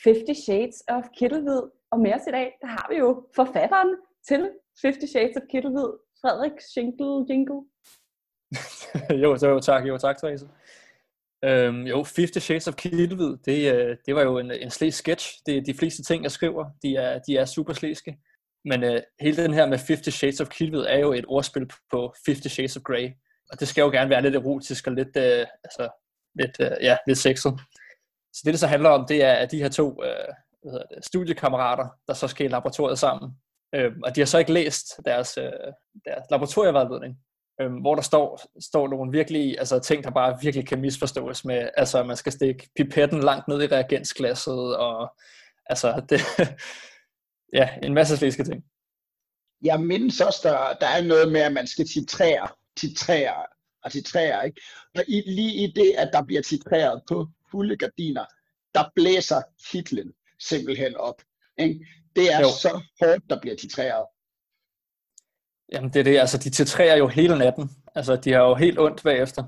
50 0.04 0.38
Shades 0.38 0.84
of 0.88 1.04
Kittelhvid. 1.18 1.62
Og 1.92 2.00
med 2.00 2.14
os 2.14 2.28
i 2.28 2.32
dag, 2.32 2.58
der 2.62 2.68
har 2.68 2.88
vi 2.92 2.98
jo 2.98 3.10
forfatteren 3.36 3.96
til 4.28 4.52
50 4.82 5.10
Shades 5.10 5.38
of 5.38 5.44
Kittelhvid, 5.52 5.90
Frederik 6.22 6.58
Schinkel 6.72 7.12
Jingle. 7.30 7.62
jo, 9.24 9.38
så 9.38 9.48
jo, 9.48 9.60
tak, 9.60 9.88
jo, 9.88 9.98
tak, 9.98 10.18
Therese. 10.18 10.48
Øhm, 11.44 11.82
jo, 11.82 11.96
50 11.96 12.44
Shades 12.44 12.68
of 12.68 12.76
Kittelhvid, 12.76 13.38
det, 13.46 13.74
øh, 13.74 13.98
det 14.06 14.16
var 14.16 14.22
jo 14.22 14.38
en, 14.38 14.52
en 14.52 14.70
slæs 14.70 14.96
sketch. 14.96 15.42
Det, 15.46 15.66
de 15.66 15.74
fleste 15.74 16.04
ting, 16.04 16.24
jeg 16.24 16.32
skriver, 16.32 16.66
de 16.82 16.96
er, 16.96 17.20
de 17.20 17.38
er 17.38 17.46
super 17.46 17.74
slæske. 17.74 18.18
Men 18.66 18.84
øh, 18.84 19.02
hele 19.22 19.44
den 19.44 19.54
her 19.54 19.66
med 19.66 19.78
50 19.78 20.16
Shades 20.16 20.42
of 20.42 20.48
Kittelhvid 20.48 20.86
er 20.90 21.00
jo 21.00 21.14
et 21.14 21.26
ordspil 21.28 21.70
på 21.92 22.14
50 22.28 22.52
Shades 22.52 22.78
of 22.78 22.84
Grey 22.84 23.10
og 23.52 23.60
det 23.60 23.68
skal 23.68 23.82
jo 23.82 23.90
gerne 23.90 24.10
være 24.10 24.22
lidt 24.22 24.36
erotisk 24.36 24.88
og 24.88 24.94
lidt, 24.94 25.18
øh, 25.18 25.48
altså, 25.64 25.90
lidt, 26.36 26.58
øh, 26.60 26.72
ja, 26.82 26.98
lidt 27.08 27.18
sexet. 27.18 27.60
Så 28.34 28.42
det, 28.46 28.54
det 28.54 28.60
så 28.60 28.68
handler 28.68 28.90
om, 28.90 29.06
det 29.08 29.24
er 29.24 29.34
at 29.34 29.52
de 29.52 29.62
her 29.62 29.70
to 29.70 30.04
øh, 30.04 30.34
hvad 30.62 30.72
hedder 30.72 30.86
det, 30.96 31.06
studiekammerater, 31.06 31.88
der 32.08 32.14
så 32.14 32.28
skal 32.28 32.46
i 32.46 32.50
laboratoriet 32.50 33.00
sammen. 33.00 33.32
Øh, 33.76 33.92
og 34.04 34.16
de 34.16 34.22
har 34.22 34.26
så 34.26 34.38
ikke 34.38 34.54
læst 34.54 34.86
deres, 35.06 35.38
øh, 35.38 35.52
deres 36.06 36.24
laboratorievejledning, 36.32 37.18
øh, 37.62 37.72
hvor 37.82 37.96
der 37.96 38.02
står, 38.02 38.42
står 38.62 38.88
nogle 38.88 39.12
virkelig, 39.12 39.60
altså 39.60 39.80
ting, 39.80 40.04
der 40.04 40.12
bare 40.12 40.38
virkelig 40.42 40.68
kan 40.68 40.82
misforstås 40.82 41.46
med, 41.46 41.70
altså 41.78 42.04
man 42.04 42.18
skal 42.18 42.32
stikke 42.32 42.70
pipetten 42.76 43.24
langt 43.24 43.48
ned 43.48 43.62
i 43.62 43.68
reagensglasset, 43.68 44.78
og 44.78 45.16
altså 45.66 46.02
det, 46.10 46.22
ja, 47.54 47.70
en 47.84 47.94
masse 47.94 48.18
sliske 48.18 48.44
ting. 48.44 48.64
Jeg 49.64 49.82
mindes 49.82 50.22
også, 50.22 50.40
der, 50.44 50.74
der 50.74 50.88
er 50.88 51.02
noget 51.02 51.32
med, 51.32 51.42
at 51.42 51.54
man 51.54 51.68
skal 51.68 51.88
titrere 51.88 52.48
titrærer 52.78 53.46
og 53.84 53.92
titrærer, 53.92 54.42
ikke? 54.42 54.62
Og 54.96 55.04
i, 55.08 55.22
lige 55.26 55.54
i 55.64 55.72
det, 55.72 55.94
at 55.98 56.10
der 56.14 56.24
bliver 56.24 56.42
titreret 56.42 57.02
på 57.08 57.28
fulde 57.52 57.78
gardiner, 57.78 58.26
der 58.76 58.84
blæser 58.96 59.42
titlen 59.72 60.14
simpelthen 60.40 60.96
op. 60.96 61.22
Ikke? 61.58 61.88
Det 62.16 62.34
er 62.34 62.40
jo. 62.40 62.50
så 62.50 62.82
hårdt, 63.02 63.30
der 63.30 63.42
bliver 63.42 63.56
titreret. 63.56 64.06
Jamen 65.72 65.94
det 65.94 66.00
er 66.00 66.04
det, 66.04 66.18
altså 66.20 66.38
de 66.38 66.50
titrerer 66.50 66.98
jo 66.98 67.08
hele 67.08 67.38
natten. 67.38 67.70
Altså 67.96 68.16
de 68.16 68.32
har 68.32 68.40
jo 68.40 68.56
helt 68.56 68.80
ondt 68.80 69.04
bagefter. 69.04 69.44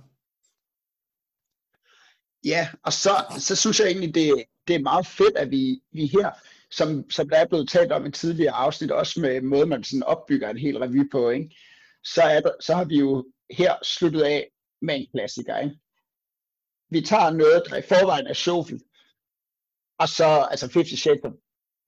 Ja, 2.45 2.69
og 2.83 2.93
så, 2.93 3.39
så 3.39 3.55
synes 3.55 3.79
jeg 3.79 3.87
egentlig, 3.87 4.15
det, 4.15 4.43
det 4.67 4.75
er 4.75 4.79
meget 4.79 5.07
fedt, 5.07 5.37
at 5.37 5.51
vi, 5.51 5.81
vi 5.91 6.05
her, 6.05 6.31
som, 6.77 7.09
som 7.09 7.29
der 7.29 7.37
er 7.37 7.47
blevet 7.47 7.69
talt 7.69 7.91
om 7.91 8.05
i 8.05 8.11
tidligere 8.11 8.53
afsnit, 8.53 8.91
også 8.91 9.19
med 9.21 9.41
måde, 9.41 9.65
man 9.65 9.83
sådan 9.83 10.03
opbygger 10.03 10.49
en 10.49 10.57
hel 10.57 10.77
revy 10.77 11.11
på, 11.11 11.29
ikke? 11.29 11.55
så, 12.03 12.21
er 12.21 12.39
der, 12.39 12.51
så 12.59 12.75
har 12.75 12.85
vi 12.85 12.99
jo 12.99 13.25
her 13.51 13.73
sluttet 13.83 14.21
af 14.21 14.49
med 14.81 14.95
en 14.95 15.07
klassiker. 15.13 15.57
Ikke? 15.57 15.79
Vi 16.89 17.01
tager 17.01 17.29
noget, 17.29 17.63
der 17.69 17.75
i 17.77 17.81
forvejen 17.81 18.27
er 18.27 18.33
sjovt, 18.33 18.71
og 19.99 20.07
så, 20.09 20.47
altså 20.51 20.65
50 20.65 20.99
Shades 20.99 21.23
of, 21.23 21.33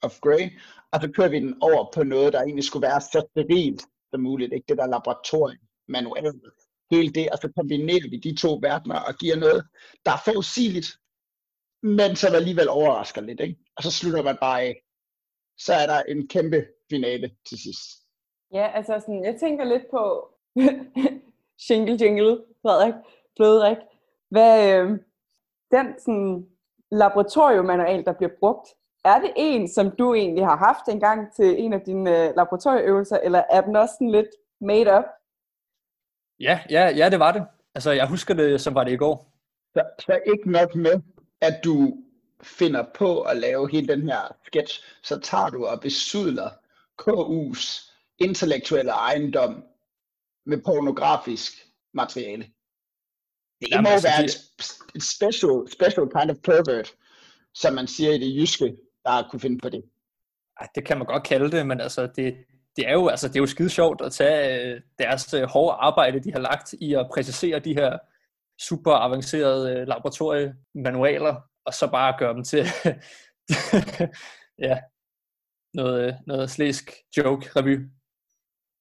of 0.01 0.20
Grey, 0.20 0.60
og 0.92 1.01
så 1.01 1.12
kører 1.15 1.30
vi 1.30 1.39
den 1.39 1.56
over 1.62 1.92
på 1.94 2.04
noget, 2.04 2.34
der 2.34 2.42
egentlig 2.42 2.65
skulle 2.65 2.88
være 2.88 3.01
så 3.01 3.27
sterilt 3.32 3.82
som 4.12 4.22
muligt, 4.22 4.54
ikke? 4.54 4.65
det 4.70 4.77
der 4.77 4.88
laboratorium, 4.88 5.63
manuelt, 5.88 6.44
hele 6.92 7.13
det, 7.13 7.30
og 7.30 7.38
så 7.42 7.51
kombinerer 7.58 8.10
vi 8.10 8.18
de 8.18 8.36
to 8.36 8.60
verdener 8.62 9.00
og 9.00 9.15
giver 9.15 9.36
noget, 9.36 9.65
der 10.06 10.12
er 10.12 10.22
forudsigeligt, 10.25 10.89
men 11.86 12.15
som 12.15 12.36
alligevel 12.36 12.70
overrasker 12.70 13.22
lidt, 13.22 13.39
ikke? 13.39 13.60
og 13.77 13.84
så 13.84 13.92
slutter 13.92 14.24
man 14.24 14.38
bare 14.42 14.62
af 14.62 14.82
så 15.58 15.74
er 15.74 15.86
der 15.86 16.04
en 16.04 16.27
kæmpe 16.27 16.65
finale 16.89 17.32
til 17.48 17.58
sidst. 17.58 17.86
Ja, 18.54 18.72
altså 18.74 19.00
sådan, 19.00 19.24
jeg 19.24 19.36
tænker 19.39 19.63
lidt 19.63 19.84
på 19.92 20.30
jingle 21.70 21.98
jingle, 22.01 22.44
Frederik, 22.62 22.94
Frederik. 23.38 23.77
Hvad, 24.30 24.80
øh, 24.80 24.89
den 25.72 26.00
sådan, 26.00 26.48
laboratoriemanual, 26.92 28.06
der 28.06 28.13
bliver 28.13 28.32
brugt, 28.39 28.68
er 29.06 29.20
det 29.20 29.34
en, 29.36 29.68
som 29.68 29.92
du 29.92 30.13
egentlig 30.13 30.46
har 30.46 30.58
haft 30.58 30.88
engang 30.88 31.34
til 31.34 31.60
en 31.63 31.74
af 31.74 31.82
dine 31.82 32.27
øh, 32.27 32.36
laboratorieøvelser, 32.36 33.18
eller 33.18 33.44
er 33.50 33.62
den 33.62 33.75
også 33.75 33.94
sådan 33.94 34.12
lidt 34.12 34.30
made 34.62 34.98
up? 34.98 35.06
Ja, 36.39 36.60
ja, 36.70 36.89
ja, 36.89 37.10
det 37.10 37.20
var 37.20 37.32
det. 37.32 37.44
Altså, 37.75 37.92
jeg 37.92 38.08
husker 38.10 38.34
det, 38.34 38.62
som 38.62 38.75
var 38.75 38.84
det 38.84 38.92
i 38.92 38.98
går. 38.98 39.32
Så, 39.74 39.84
så 40.00 40.20
ikke 40.25 40.51
nok 40.51 40.75
med, 40.75 41.01
at 41.42 41.62
du 41.63 41.98
finder 42.42 42.86
på 42.96 43.22
at 43.22 43.38
lave 43.38 43.72
hele 43.72 43.88
den 43.88 44.10
her 44.10 44.36
sketch, 44.48 44.84
så 45.04 45.20
tager 45.20 45.50
du 45.50 45.65
og 45.65 45.82
besudler 45.82 46.50
KU's 47.01 47.92
intellektuelle 48.20 48.92
ejendom 48.92 49.63
med 50.46 50.58
pornografisk 50.65 51.51
materiale. 51.94 52.44
Det 53.62 53.68
Jamen, 53.72 53.84
må 53.84 53.89
altså, 53.89 54.08
være 54.08 54.24
det... 54.24 54.36
et 54.96 55.04
special, 55.04 55.72
special 55.72 56.08
kind 56.20 56.32
of 56.32 56.38
pervert, 56.44 56.94
som 57.54 57.74
man 57.74 57.88
siger 57.88 58.12
i 58.12 58.18
det 58.18 58.36
jyske, 58.36 58.75
der 59.06 59.27
kunne 59.30 59.39
finde 59.39 59.58
på 59.58 59.70
det. 59.70 59.84
Ej, 60.62 60.68
det 60.75 60.86
kan 60.86 60.98
man 60.98 61.08
godt 61.08 61.24
kalde 61.24 61.51
det, 61.51 61.68
men 61.68 61.82
altså, 61.82 62.01
det, 62.15 62.36
det 62.75 62.88
er 62.88 62.94
jo, 62.94 63.08
altså, 63.08 63.27
det 63.27 63.36
er 63.36 63.39
jo 63.39 63.46
skide 63.46 63.70
sjovt 63.70 64.01
at 64.01 64.12
tage 64.12 64.65
øh, 64.65 64.82
deres 65.00 65.34
øh, 65.34 65.44
hårde 65.44 65.75
arbejde, 65.75 66.20
de 66.20 66.32
har 66.32 66.39
lagt 66.39 66.74
i 66.74 66.94
at 66.94 67.10
præcisere 67.13 67.60
de 67.60 67.74
her 67.74 67.98
super 68.62 68.92
avancerede 68.92 69.72
øh, 69.72 69.88
laboratoriemanualer, 69.88 71.36
og 71.66 71.74
så 71.74 71.92
bare 71.92 72.16
gøre 72.20 72.34
dem 72.34 72.44
til 72.44 72.64
ja, 74.68 74.80
noget, 75.74 76.08
øh, 76.08 76.14
noget 76.28 76.50
slæsk 76.50 76.92
joke 77.18 77.50
revy. 77.56 77.90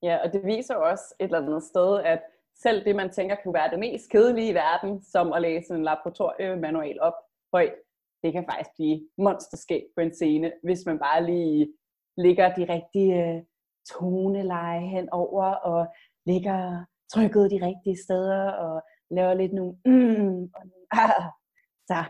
Ja, 0.03 0.17
og 0.25 0.33
det 0.33 0.47
viser 0.47 0.75
også 0.75 1.15
et 1.21 1.25
eller 1.25 1.39
andet 1.39 1.63
sted, 1.63 2.01
at 2.05 2.23
selv 2.63 2.85
det, 2.85 2.97
man 2.97 3.11
tænker 3.13 3.37
kunne 3.43 3.55
være 3.55 3.71
det 3.71 3.79
mest 3.79 4.11
kedelige 4.11 4.51
i 4.51 4.55
verden, 4.55 5.03
som 5.03 5.33
at 5.33 5.43
læse 5.43 5.75
en 5.75 5.85
laboratoriemanual 5.85 7.01
op 7.01 7.15
højt, 7.53 7.75
det 8.23 8.33
kan 8.33 8.45
faktisk 8.51 8.71
blive 8.75 9.09
monsterskab 9.19 9.85
på 9.97 10.01
en 10.01 10.15
scene, 10.15 10.53
hvis 10.63 10.87
man 10.87 10.99
bare 10.99 11.27
lige 11.27 11.75
ligger 12.17 12.55
de 12.55 12.65
rigtige 12.75 13.15
øh, 13.25 13.43
toneleje 13.91 14.87
henover, 14.87 15.45
og 15.45 15.87
ligger 16.27 16.85
trykket 17.13 17.51
de 17.51 17.67
rigtige 17.67 18.03
steder, 18.05 18.51
og 18.51 18.83
laver 19.15 19.35
lidt 19.35 19.53
nogle 19.53 19.75
mm, 19.85 20.43
og 20.59 20.63
ah, 20.93 21.23
så, 21.87 22.05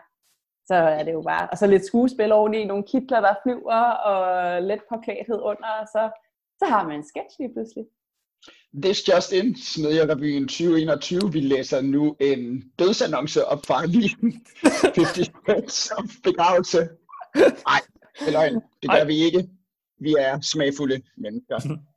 så 0.67 0.75
er 0.75 1.03
det 1.05 1.13
jo 1.13 1.23
bare, 1.23 1.49
og 1.51 1.59
så 1.59 1.67
lidt 1.67 1.87
skuespil 1.87 2.33
oveni, 2.33 2.65
nogle 2.65 2.85
kitler, 2.85 3.21
der 3.21 3.35
flyver, 3.43 3.83
og 4.11 4.63
lidt 4.63 4.81
påklædhed 4.89 5.41
under, 5.51 5.71
og 5.81 5.87
så, 5.87 6.11
så 6.59 6.65
har 6.65 6.89
man 6.89 6.97
en 6.97 7.09
sketch 7.09 7.37
lige 7.39 7.53
pludselig. 7.53 7.85
This 8.83 9.09
Just 9.09 9.33
In, 9.33 9.57
Smedjerevyen 9.57 10.49
2021. 10.49 11.33
Vi 11.33 11.41
læser 11.41 11.81
nu 11.81 12.17
en 12.21 12.73
dødsannonce 12.79 13.45
op 13.45 13.67
fra 13.67 13.83
avisen. 13.85 14.47
50 14.85 15.31
Cents 15.47 15.91
of 15.91 16.05
begravelse. 16.25 16.79
Nej, 17.71 17.81
det 18.21 18.29
er 18.29 18.33
løgn. 18.33 18.55
Det 18.55 18.91
gør 18.91 18.99
Ej. 18.99 19.05
vi 19.05 19.17
ikke. 19.17 19.49
Vi 20.01 20.15
er 20.19 20.41
smagfulde 20.41 21.03
mennesker. 21.17 21.61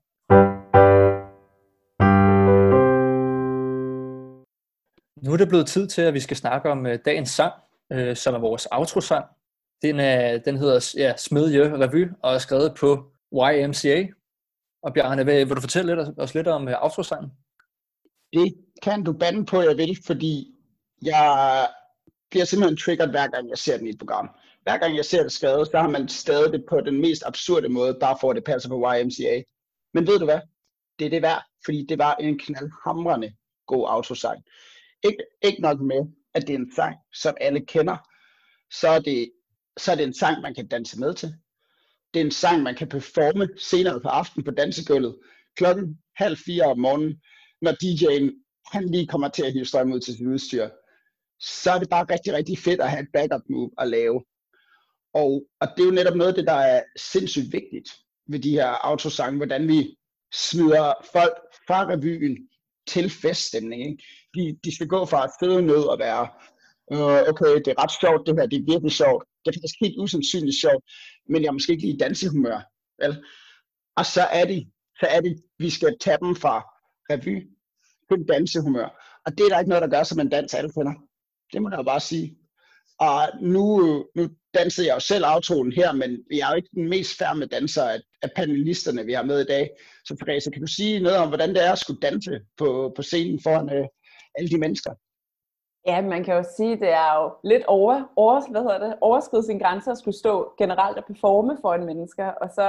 Nu 5.24 5.34
er 5.34 5.38
det 5.38 5.50
blevet 5.50 5.68
tid 5.68 5.88
til, 5.88 6.02
at 6.02 6.14
vi 6.14 6.20
skal 6.20 6.38
snakke 6.38 6.70
om 6.70 6.86
øh, 6.86 7.00
dagens 7.06 7.30
sang, 7.30 7.54
øh, 7.92 8.16
som 8.16 8.36
er 8.36 8.40
vores 8.40 8.68
outro-sang. 8.72 9.26
Den, 9.82 10.00
er, 10.00 10.38
den 10.38 10.58
hedder 10.58 10.94
ja, 10.98 11.18
Smedje 11.18 11.74
Revue 11.74 12.16
og 12.24 12.34
er 12.34 12.38
skrevet 12.38 12.76
på 12.80 13.12
YMCA. 13.34 14.08
Og 14.84 14.94
Bjarne, 14.94 15.26
vil, 15.26 15.50
vil 15.50 15.56
du 15.56 15.62
fortælle 15.62 15.96
lidt, 15.96 16.20
os 16.20 16.36
lidt 16.36 16.48
om 16.48 16.68
uh, 16.68 16.84
outro-sangen? 16.84 17.32
Det 18.34 18.54
kan 18.84 19.04
du 19.04 19.14
bande 19.14 19.46
på, 19.46 19.62
jeg 19.62 19.78
vil, 19.78 19.98
fordi 20.06 20.56
jeg 21.02 21.68
bliver 22.30 22.46
simpelthen 22.46 22.78
triggered, 22.78 23.10
hver 23.10 23.28
gang, 23.28 23.50
jeg 23.50 23.58
ser 23.58 23.78
den 23.78 23.88
i 23.88 23.90
et 23.90 23.98
program 24.00 24.30
hver 24.68 24.78
gang 24.78 24.96
jeg 24.96 25.06
ser 25.06 25.24
det 25.24 25.32
skrevet, 25.32 25.68
så 25.68 25.78
har 25.78 25.90
man 25.90 26.08
stadig 26.08 26.54
det 26.54 26.66
på 26.70 26.82
den 26.82 27.02
mest 27.02 27.24
absurde 27.26 27.70
måde, 27.70 27.98
bare 28.00 28.18
for 28.22 28.30
at 28.30 28.36
det 28.36 28.44
passer 28.44 28.70
på 28.70 28.76
YMCA. 28.76 29.44
Men 29.94 30.08
ved 30.08 30.20
du 30.20 30.26
hvad? 30.26 30.40
Det 31.00 31.06
er 31.06 31.10
det 31.10 31.22
værd, 31.22 31.44
fordi 31.66 31.86
det 31.90 31.98
var 31.98 32.16
en 32.16 32.40
knaldhamrende 32.40 33.34
god 33.68 33.88
autosang. 33.90 34.44
Ikke, 35.04 35.24
ikke 35.44 35.62
nok 35.62 35.80
med, 35.82 36.13
at 36.34 36.48
det 36.48 36.54
er 36.54 36.60
en 36.60 36.72
sang, 36.75 36.96
som 37.13 37.38
alle 37.42 37.66
kender, 37.66 37.98
så 38.72 38.88
er, 38.88 39.00
det, 39.00 39.32
så 39.77 39.92
er 39.92 39.96
det 39.96 40.04
en 40.04 40.13
sang, 40.13 40.42
man 40.42 40.56
kan 40.56 40.68
danse 40.68 41.00
med 41.00 41.13
til. 41.13 41.30
Det 42.13 42.22
er 42.22 42.25
en 42.25 42.32
sang, 42.32 42.63
man 42.63 42.75
kan 42.75 42.89
performe 42.89 43.48
senere 43.58 44.01
på 44.01 44.08
aftenen 44.08 44.46
på 44.46 44.51
dansegulvet, 44.51 45.20
klokken 45.56 46.00
halv 46.16 46.38
fire 46.46 46.63
om 46.63 46.80
morgenen, 46.80 47.22
når 47.62 47.72
DJ'en 47.72 48.44
han 48.74 48.89
lige 48.89 49.08
kommer 49.08 49.30
til 49.30 49.44
at 49.44 49.54
hive 49.54 49.66
strøm 49.66 49.94
ud 49.94 50.00
til 50.00 50.13
sit 50.13 50.27
udstyr. 50.27 50.70
Så 51.39 51.72
er 51.72 51.80
det 51.80 51.89
bare 51.89 52.06
rigtig, 52.10 52.34
rigtig 52.34 52.58
fedt 52.58 52.82
at 52.82 52.89
have 52.89 53.04
et 53.04 53.10
backup 53.13 53.42
move 53.50 53.72
at 53.77 53.88
lave. 53.88 54.24
Og, 55.13 55.48
og 55.62 55.68
det 55.77 55.84
er 55.84 55.86
jo 55.86 55.92
netop 55.92 56.16
noget 56.16 56.30
af 56.30 56.36
det, 56.36 56.48
der 56.48 56.54
er 56.54 56.84
sindssygt 56.98 57.54
vigtigt 57.54 57.89
ved 58.27 58.39
de 58.39 58.51
her 58.51 58.68
autosange, 58.68 59.38
hvordan 59.38 59.68
vi 59.68 59.98
smider 60.34 60.94
folk 61.13 61.36
fra 61.68 61.88
revyen 61.88 62.50
til 62.88 63.10
feststemning. 63.10 63.82
Ikke? 63.89 64.03
De, 64.36 64.60
de 64.63 64.75
skal 64.75 64.88
gå 64.88 65.06
fra 65.06 65.24
at 65.24 65.32
føde 65.39 65.62
nød 65.62 65.84
og 65.94 66.00
være, 66.00 66.27
øh, 66.94 67.29
okay, 67.29 67.56
det 67.65 67.67
er 67.67 67.84
ret 67.84 67.91
sjovt, 68.01 68.27
det 68.27 68.36
her, 68.36 68.46
det 68.46 68.58
er 68.60 68.72
virkelig 68.74 68.91
sjovt. 68.91 69.24
Det 69.46 69.48
er 69.50 69.58
faktisk 69.58 69.82
helt 69.82 70.00
usandsynligt 70.00 70.62
sjovt, 70.62 70.84
men 71.29 71.41
jeg 71.41 71.48
er 71.48 71.51
måske 71.51 71.72
ikke 71.72 71.84
lige 71.84 71.96
i 71.96 71.98
dansehumør. 71.98 72.60
Vel? 73.01 73.24
Og 73.96 74.06
så 74.06 74.22
er 74.22 74.46
det, 74.46 74.67
så 75.00 75.06
er 75.10 75.22
det, 75.22 75.44
vi 75.60 75.70
skal 75.70 75.98
tage 76.00 76.17
dem 76.22 76.36
fra 76.36 76.56
revy 77.10 77.36
til 78.10 78.27
dansehumør. 78.27 78.89
Og 79.25 79.38
det 79.38 79.46
er 79.46 79.50
der 79.50 79.60
ikke 79.60 79.70
noget, 79.70 79.82
der 79.82 79.96
gør 79.98 80.03
som 80.03 80.20
en 80.20 80.29
dans, 80.29 80.53
alle 80.53 80.72
finder. 80.74 80.94
Det 81.53 81.62
må 81.62 81.70
jeg 81.70 81.86
bare 81.86 82.00
sige. 82.00 82.38
Og 83.00 83.20
nu, 83.41 83.65
nu 84.15 84.29
dansede 84.60 84.88
jeg 84.88 84.96
jo 84.96 85.00
selv 85.00 85.26
aftonen 85.26 85.72
her, 85.80 85.90
men 86.02 86.10
jeg 86.38 86.46
er 86.46 86.52
jo 86.52 86.60
ikke 86.62 86.76
den 86.76 86.90
mest 86.90 87.18
færme 87.18 87.46
danser 87.46 87.84
af, 87.84 88.00
af 88.24 88.30
panelisterne, 88.36 89.06
vi 89.06 89.14
har 89.14 89.24
med 89.24 89.40
i 89.42 89.52
dag. 89.54 89.70
Så 90.06 90.16
Therese, 90.16 90.52
kan 90.52 90.62
du 90.62 90.68
sige 90.68 91.00
noget 91.00 91.18
om, 91.18 91.28
hvordan 91.28 91.50
det 91.56 91.62
er 91.68 91.72
at 91.72 91.84
skulle 91.84 92.00
danse 92.00 92.34
på, 92.58 92.94
på 92.96 93.02
scenen 93.02 93.40
foran 93.44 93.70
øh, 93.78 93.86
alle 94.38 94.50
de 94.50 94.60
mennesker? 94.60 94.92
Ja, 95.88 96.02
man 96.02 96.24
kan 96.24 96.34
jo 96.36 96.44
sige, 96.58 96.80
det 96.84 96.92
er 97.04 97.12
jo 97.20 97.26
lidt 97.52 97.66
over, 97.66 97.96
over 98.16 98.52
hvad 98.52 98.62
hedder 98.62 98.80
det, 98.86 98.98
overskride 99.02 99.46
sin 99.46 99.60
grænse 99.60 99.92
at 99.92 99.98
skulle 99.98 100.18
stå 100.24 100.54
generelt 100.58 100.98
og 100.98 101.06
performe 101.06 101.58
for 101.62 101.74
en 101.74 101.86
mennesker, 101.86 102.28
og 102.44 102.50
så 102.58 102.68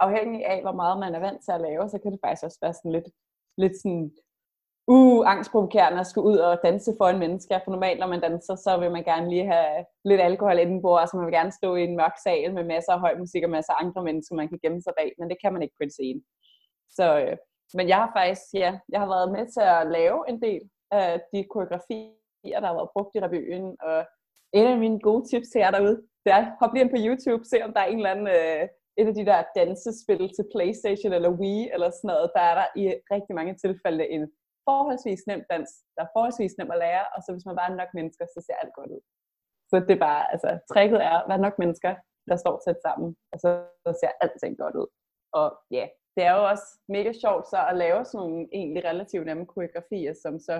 afhængig 0.00 0.46
af, 0.46 0.58
hvor 0.62 0.72
meget 0.72 0.98
man 0.98 1.14
er 1.14 1.20
vant 1.26 1.44
til 1.44 1.52
at 1.52 1.60
lave, 1.60 1.88
så 1.88 1.98
kan 1.98 2.12
det 2.12 2.20
faktisk 2.24 2.44
også 2.44 2.58
være 2.62 2.74
sådan 2.74 2.92
lidt, 2.92 3.08
lidt 3.62 3.76
sådan 3.82 4.10
uh, 4.94 5.30
angstprovokerende 5.32 6.00
at 6.00 6.06
skulle 6.06 6.28
ud 6.32 6.38
og 6.48 6.60
danse 6.64 6.90
for 6.98 7.06
en 7.08 7.18
menneske. 7.18 7.60
For 7.64 7.70
normalt, 7.70 8.00
når 8.00 8.06
man 8.06 8.20
danser, 8.20 8.54
så 8.56 8.70
vil 8.80 8.90
man 8.96 9.04
gerne 9.04 9.28
lige 9.30 9.46
have 9.52 9.84
lidt 10.04 10.20
alkohol 10.20 10.58
indenbord, 10.58 11.06
så 11.06 11.16
man 11.16 11.26
vil 11.26 11.38
gerne 11.38 11.52
stå 11.60 11.68
i 11.76 11.84
en 11.84 11.96
mørk 11.96 12.16
sal 12.24 12.54
med 12.54 12.64
masser 12.64 12.92
af 12.92 13.00
høj 13.00 13.14
musik 13.18 13.42
og 13.44 13.50
masser 13.50 13.72
af 13.72 13.84
andre 13.84 14.02
mennesker, 14.08 14.34
man 14.34 14.48
kan 14.48 14.58
gemme 14.62 14.82
sig 14.82 14.92
bag. 14.98 15.12
Men 15.18 15.30
det 15.30 15.38
kan 15.42 15.52
man 15.52 15.62
ikke 15.62 15.76
på 15.78 15.84
en 15.84 15.96
scene. 15.96 16.20
Så, 16.96 17.06
øh, 17.20 17.36
men 17.74 17.88
jeg 17.88 17.96
har 17.96 18.10
faktisk, 18.16 18.46
ja, 18.54 18.70
jeg 18.92 19.00
har 19.00 19.08
været 19.14 19.32
med 19.36 19.44
til 19.54 19.64
at 19.76 19.90
lave 19.98 20.18
en 20.30 20.42
del 20.42 20.62
af 20.90 21.20
de 21.32 21.44
koreografier, 21.52 22.58
der 22.62 22.68
har 22.70 22.78
været 22.78 22.94
brugt 22.94 23.14
i 23.16 23.20
revyen, 23.20 23.76
og 23.88 23.98
en 24.52 24.66
af 24.66 24.78
mine 24.78 25.00
gode 25.00 25.24
tips 25.28 25.48
til 25.48 25.58
jer 25.58 25.70
derude, 25.70 25.96
det 26.24 26.32
er, 26.36 26.42
hop 26.60 26.72
lige 26.72 26.84
ind 26.84 26.94
på 26.94 27.00
YouTube, 27.06 27.44
se 27.44 27.56
om 27.66 27.72
der 27.72 27.80
er 27.80 27.90
en 27.90 27.96
eller 27.96 28.14
anden, 28.14 28.28
øh, 28.38 28.62
et 29.00 29.08
af 29.10 29.14
de 29.14 29.26
der 29.30 29.40
dansespil 29.56 30.24
til 30.36 30.44
Playstation 30.52 31.12
eller 31.12 31.38
Wii 31.40 31.70
eller 31.74 31.90
sådan 31.90 32.08
noget, 32.12 32.30
der 32.36 32.42
er 32.50 32.54
der 32.60 32.66
i 32.82 32.84
rigtig 33.14 33.34
mange 33.38 33.54
tilfælde 33.64 34.04
en 34.14 34.24
forholdsvis 34.68 35.22
nemt 35.30 35.46
dans, 35.52 35.70
der 35.94 36.02
er 36.04 36.12
forholdsvis 36.16 36.54
nemt 36.58 36.74
at 36.74 36.82
lære, 36.86 37.04
og 37.14 37.18
så 37.22 37.28
hvis 37.32 37.46
man 37.48 37.56
bare 37.58 37.70
er 37.72 37.80
nok 37.82 37.92
mennesker, 37.98 38.24
så 38.34 38.38
ser 38.46 38.56
alt 38.62 38.74
godt 38.78 38.90
ud. 38.96 39.02
Så 39.70 39.74
det 39.86 39.94
er 39.94 40.04
bare, 40.08 40.22
altså, 40.32 40.48
tricket 40.72 41.00
er, 41.10 41.16
at 41.20 41.28
være 41.30 41.44
nok 41.46 41.56
mennesker, 41.62 41.92
der 42.30 42.36
står 42.42 42.54
tæt 42.64 42.80
sammen, 42.86 43.10
og 43.32 43.36
så, 43.42 43.50
så 43.84 43.90
ser 44.00 44.12
alting 44.22 44.54
godt 44.62 44.76
ud. 44.82 44.88
Og 45.38 45.46
ja, 45.70 45.76
yeah, 45.76 45.88
det 46.14 46.22
er 46.28 46.34
jo 46.38 46.44
også 46.52 46.66
mega 46.96 47.12
sjovt 47.22 47.46
så 47.52 47.58
at 47.70 47.76
lave 47.84 48.04
sådan 48.04 48.18
nogle 48.22 48.48
egentlig 48.58 48.82
relativt 48.90 49.26
nemme 49.26 49.46
koreografier, 49.46 50.14
som 50.24 50.34
så 50.48 50.56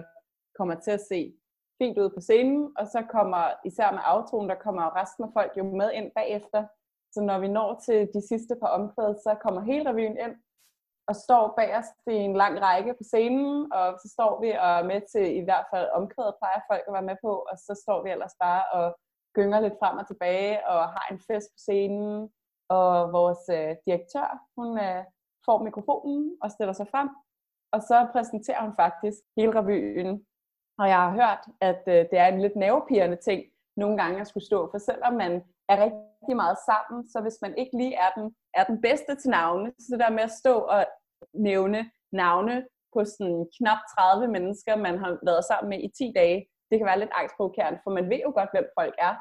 kommer 0.59 0.75
til 0.85 0.91
at 0.99 1.07
se 1.11 1.21
fint 1.83 1.99
ud 1.99 2.11
på 2.17 2.21
scenen, 2.21 2.63
og 2.81 2.87
så 2.95 3.01
kommer, 3.17 3.43
især 3.69 3.91
med 3.97 4.05
aftroen, 4.15 4.49
der 4.49 4.59
kommer 4.67 4.97
resten 5.01 5.25
af 5.25 5.31
folk 5.37 5.53
jo 5.59 5.65
med 5.81 5.91
ind 5.99 6.09
bagefter. 6.19 6.61
Så 7.15 7.21
når 7.29 7.39
vi 7.39 7.49
når 7.49 7.71
til 7.87 8.09
de 8.15 8.23
sidste 8.31 8.55
par 8.61 8.71
omkvæd, 8.79 9.11
så 9.25 9.37
kommer 9.43 9.61
hele 9.61 9.91
revyen 9.91 10.17
ind, 10.25 10.35
og 11.09 11.15
står 11.17 11.55
bagerst 11.57 11.97
i 12.07 12.17
en 12.29 12.37
lang 12.43 12.55
række 12.63 12.95
på 12.95 13.05
scenen, 13.11 13.73
og 13.73 13.87
så 14.03 14.09
står 14.15 14.41
vi 14.43 14.51
og 14.65 14.71
er 14.79 14.85
med 14.91 15.01
til 15.13 15.27
i 15.41 15.45
hvert 15.47 15.67
fald 15.73 15.89
omkvædet 15.99 16.39
plejer 16.41 16.61
folk 16.71 16.85
at 16.87 16.95
være 16.97 17.09
med 17.11 17.17
på, 17.25 17.33
og 17.51 17.57
så 17.67 17.73
står 17.83 18.03
vi 18.03 18.11
ellers 18.11 18.37
bare 18.45 18.63
og 18.79 18.87
gynger 19.37 19.61
lidt 19.61 19.79
frem 19.81 19.97
og 19.99 20.07
tilbage 20.07 20.69
og 20.69 20.81
har 20.95 21.07
en 21.13 21.21
fest 21.29 21.49
på 21.55 21.59
scenen, 21.67 22.31
og 22.69 23.13
vores 23.19 23.43
øh, 23.59 23.77
direktør, 23.87 24.29
hun 24.57 24.79
øh, 24.87 25.05
får 25.47 25.59
mikrofonen 25.63 26.37
og 26.43 26.51
stiller 26.51 26.73
sig 26.73 26.89
frem, 26.93 27.09
og 27.75 27.81
så 27.83 27.97
præsenterer 28.13 28.63
hun 28.67 28.75
faktisk 28.83 29.19
hele 29.37 29.53
revyen. 29.61 30.27
Og 30.81 30.89
jeg 30.89 31.01
har 31.05 31.13
hørt, 31.21 31.43
at 31.61 31.83
øh, 31.87 32.01
det 32.11 32.19
er 32.19 32.27
en 32.27 32.41
lidt 32.41 32.57
nervepirrende 32.57 33.17
ting 33.17 33.41
nogle 33.77 33.97
gange 34.03 34.21
at 34.21 34.29
skulle 34.29 34.47
stå, 34.47 34.71
for 34.71 34.79
selvom 34.79 35.15
man 35.15 35.33
er 35.69 35.77
rigtig 35.85 36.08
rigtig 36.23 36.37
meget 36.37 36.59
sammen, 36.71 37.09
så 37.13 37.19
hvis 37.21 37.39
man 37.43 37.55
ikke 37.61 37.75
lige 37.77 37.95
er 37.95 38.11
den, 38.17 38.27
er 38.55 38.65
den 38.65 38.81
bedste 38.81 39.13
til 39.17 39.31
navne, 39.31 39.73
så 39.79 39.87
det 39.93 40.01
der 40.01 40.11
med 40.11 40.25
at 40.29 40.39
stå 40.43 40.55
og 40.75 40.87
nævne 41.35 41.91
navne 42.13 42.67
på 42.95 43.05
sådan 43.05 43.47
knap 43.57 43.81
30 43.99 44.29
mennesker, 44.37 44.77
man 44.77 44.99
har 44.99 45.19
været 45.29 45.45
sammen 45.45 45.69
med 45.71 45.79
i 45.87 45.89
10 45.99 46.13
dage, 46.21 46.39
det 46.71 46.79
kan 46.79 46.87
være 46.87 46.99
lidt 47.03 47.19
angstprovokerende, 47.21 47.81
for 47.85 47.91
man 47.91 48.11
ved 48.11 48.21
jo 48.27 48.33
godt, 48.39 48.51
hvem 48.55 48.67
folk 48.79 48.95
er. 49.09 49.15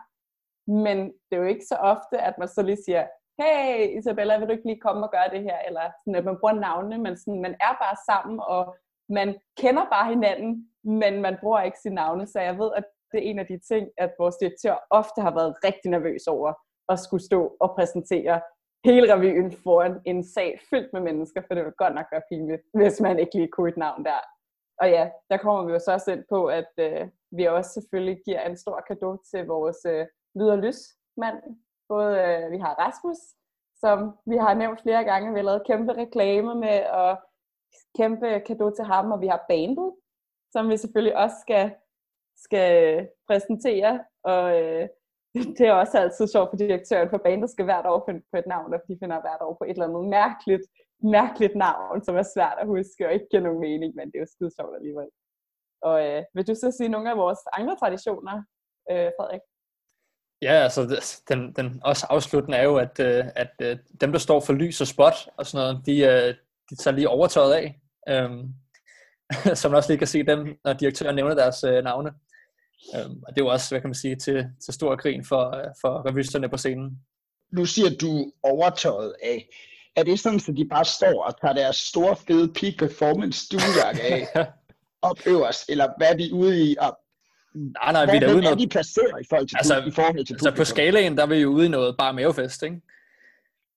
Men 0.86 0.98
det 1.28 1.34
er 1.36 1.44
jo 1.44 1.54
ikke 1.54 1.70
så 1.72 1.78
ofte, 1.94 2.16
at 2.28 2.36
man 2.38 2.48
så 2.48 2.62
lige 2.62 2.84
siger, 2.86 3.04
hey 3.42 3.98
Isabella, 3.98 4.38
vil 4.38 4.48
du 4.48 4.56
ikke 4.56 4.70
lige 4.70 4.86
komme 4.88 5.04
og 5.06 5.12
gøre 5.12 5.30
det 5.34 5.42
her? 5.48 5.58
Eller 5.68 5.86
sådan, 6.00 6.20
at 6.20 6.26
man 6.26 6.40
bruger 6.40 6.54
navnene, 6.54 6.98
men 7.06 7.18
sådan, 7.18 7.42
man 7.42 7.56
er 7.68 7.74
bare 7.84 7.98
sammen, 8.10 8.40
og 8.56 8.64
man 9.10 9.30
kender 9.62 9.86
bare 9.96 10.08
hinanden, 10.14 10.52
men 10.84 11.22
man 11.22 11.38
bruger 11.42 11.62
ikke 11.62 11.80
sine 11.80 11.96
navne. 11.96 12.28
Så 12.28 12.40
jeg 12.40 12.58
ved, 12.62 12.72
at 12.80 12.86
det 13.12 13.18
er 13.20 13.30
en 13.30 13.40
af 13.40 13.48
de 13.52 13.60
ting, 13.72 13.84
at 13.98 14.12
vores 14.20 14.38
direktør 14.42 14.76
ofte 14.90 15.20
har 15.22 15.34
været 15.40 15.56
rigtig 15.68 15.92
nervøs 15.92 16.28
over 16.28 16.54
at 16.90 17.00
skulle 17.00 17.24
stå 17.24 17.58
og 17.60 17.76
præsentere 17.76 18.42
hele 18.86 19.14
revyen 19.14 19.52
foran 19.52 20.02
en 20.06 20.24
sag 20.24 20.60
fyldt 20.70 20.94
med 20.94 21.02
mennesker, 21.02 21.42
for 21.48 21.54
det 21.56 21.66
vil 21.66 21.82
godt 21.84 21.96
nok 21.96 22.06
være 22.12 22.28
pinligt, 22.32 22.62
hvis 22.74 23.02
man 23.02 23.20
ikke 23.20 23.36
lige 23.36 23.48
kunne 23.48 23.70
et 23.70 23.78
navn 23.78 24.06
der. 24.06 24.20
Og 24.82 24.90
ja, 24.90 25.10
der 25.30 25.38
kommer 25.38 25.66
vi 25.66 25.72
jo 25.74 25.80
så 25.80 25.92
også 25.94 26.12
ind 26.12 26.24
på, 26.30 26.46
at 26.46 26.72
øh, 26.80 27.08
vi 27.32 27.44
også 27.46 27.72
selvfølgelig 27.74 28.22
giver 28.26 28.42
en 28.42 28.58
stor 28.58 28.78
gave 28.88 29.20
til 29.32 29.46
vores 29.46 29.78
øh, 29.86 30.06
lyd- 30.36 30.56
og 30.56 30.58
lysmand. 30.58 31.38
Både 31.90 32.14
øh, 32.26 32.52
vi 32.52 32.58
har 32.58 32.74
Rasmus, 32.84 33.18
som 33.84 33.98
vi 34.26 34.38
har 34.38 34.54
nævnt 34.54 34.82
flere 34.82 35.04
gange, 35.04 35.32
vi 35.34 35.40
har 35.40 35.50
lavet 35.50 35.68
kæmpe 35.68 35.94
reklamer 35.94 36.56
med, 36.56 36.80
og 37.02 37.18
kæmpe 37.98 38.28
gave 38.28 38.72
til 38.76 38.86
ham, 38.86 39.12
og 39.12 39.22
vi 39.22 39.28
har 39.28 39.46
bandet, 39.50 39.94
som 40.52 40.70
vi 40.70 40.78
selvfølgelig 40.78 41.18
også 41.18 41.36
skal, 41.42 41.76
skal 42.46 42.72
præsentere, 43.28 44.04
og 44.24 44.62
øh, 44.62 44.88
det 45.58 45.66
er 45.68 45.74
også 45.74 45.98
altid 45.98 46.28
sjovt, 46.28 46.50
for 46.50 46.58
direktøren 46.58 47.10
for 47.10 47.18
bandet 47.18 47.50
skal 47.50 47.66
hvert 47.66 47.86
år 47.86 48.04
finde 48.08 48.22
på 48.32 48.38
et 48.38 48.48
navn, 48.48 48.74
og 48.74 48.80
de 48.88 48.98
finder 49.02 49.22
hvert 49.22 49.42
år 49.42 49.54
på 49.60 49.64
et 49.64 49.70
eller 49.70 49.88
andet 49.88 50.06
mærkeligt, 50.20 50.66
mærkeligt 51.18 51.56
navn, 51.56 52.04
som 52.06 52.16
er 52.16 52.28
svært 52.36 52.58
at 52.62 52.68
huske 52.68 53.08
og 53.08 53.14
ikke 53.14 53.28
giver 53.32 53.44
nogen 53.44 53.62
mening, 53.68 53.96
men 53.96 54.06
det 54.08 54.16
er 54.16 54.26
jo 54.26 54.34
skide 54.36 54.52
sjovt 54.58 54.76
alligevel. 54.80 55.10
Og 55.82 55.96
øh, 56.08 56.24
vil 56.34 56.48
du 56.48 56.56
så 56.56 56.68
sige 56.78 56.90
nogle 56.90 57.12
af 57.12 57.18
vores 57.18 57.40
andre 57.54 57.76
traditioner, 57.82 58.36
øh, 58.92 59.10
Frederik? 59.18 59.42
Ja, 60.42 60.54
altså 60.66 60.82
den, 61.30 61.54
den 61.54 61.82
også 61.84 62.08
afsluttende 62.10 62.58
er 62.58 62.64
jo, 62.64 62.76
at, 62.76 63.00
øh, 63.00 63.26
at 63.36 63.54
øh, 63.62 63.78
dem, 64.02 64.12
der 64.12 64.20
står 64.20 64.40
for 64.40 64.54
lys 64.54 64.82
og 64.82 64.88
spot 64.88 65.18
og 65.38 65.46
sådan 65.46 65.64
noget, 65.64 65.86
de, 65.86 65.96
øh, 66.02 66.36
de 66.70 66.76
tager 66.76 66.96
lige 66.96 67.10
overtøjet 67.10 67.54
af. 67.54 67.82
Øhm, 68.10 68.54
så 69.60 69.70
man 69.70 69.78
også 69.78 69.90
lige 69.90 69.98
kan 69.98 70.08
se 70.08 70.24
dem, 70.24 70.60
når 70.64 70.74
direktøren 70.74 71.16
nævner 71.16 71.36
deres 71.36 71.64
øh, 71.64 71.84
navne. 71.84 72.14
Øhm, 72.96 73.24
og 73.28 73.36
det 73.36 73.42
er 73.42 73.46
jo 73.46 73.52
også, 73.52 73.70
hvad 73.70 73.82
kan 73.82 73.90
man 73.90 73.96
sige, 73.96 74.16
til, 74.16 74.50
til 74.66 74.74
stor 74.74 74.96
grin 74.96 75.26
for, 75.26 75.44
for 75.82 76.10
revysterne 76.10 76.50
på 76.50 76.58
scenen. 76.58 77.00
Nu 77.52 77.66
siger 77.66 77.90
du 78.02 78.32
overtøjet 78.44 79.16
af. 79.24 79.50
Er 79.96 80.04
det 80.04 80.20
sådan, 80.20 80.40
at 80.50 80.58
de 80.58 80.68
bare 80.68 80.86
står 80.86 81.24
og 81.24 81.42
tager 81.42 81.54
deres 81.54 81.76
store, 81.76 82.16
fede 82.16 82.54
peak 82.54 82.78
performance 82.80 83.46
stuejakke 83.46 84.02
af 84.02 84.48
op 85.10 85.18
øverst, 85.26 85.70
eller 85.70 85.88
hvad 85.98 86.08
er 86.08 86.18
de 86.18 86.34
ude 86.34 86.72
i? 86.72 86.76
Og 86.80 87.00
nej, 87.54 87.92
nej, 87.92 88.06
vi 88.06 88.18
er 88.18 88.34
ude 88.34 88.42
noget... 88.42 88.52
er 88.52 88.56
de 88.56 88.68
placeret 88.68 89.22
i 89.22 89.28
forhold 89.30 89.48
til, 89.48 89.58
altså, 89.58 89.84
i 89.88 89.92
forhold 89.92 90.26
til 90.26 90.34
altså 90.34 90.54
på 90.58 90.64
skalaen, 90.64 91.18
der 91.18 91.24
er 91.24 91.28
vi 91.28 91.36
jo 91.36 91.50
ude 91.50 91.66
i 91.66 91.70
noget 91.70 91.98
bare 91.98 92.14
mavefest, 92.14 92.64
ikke? 92.64 92.82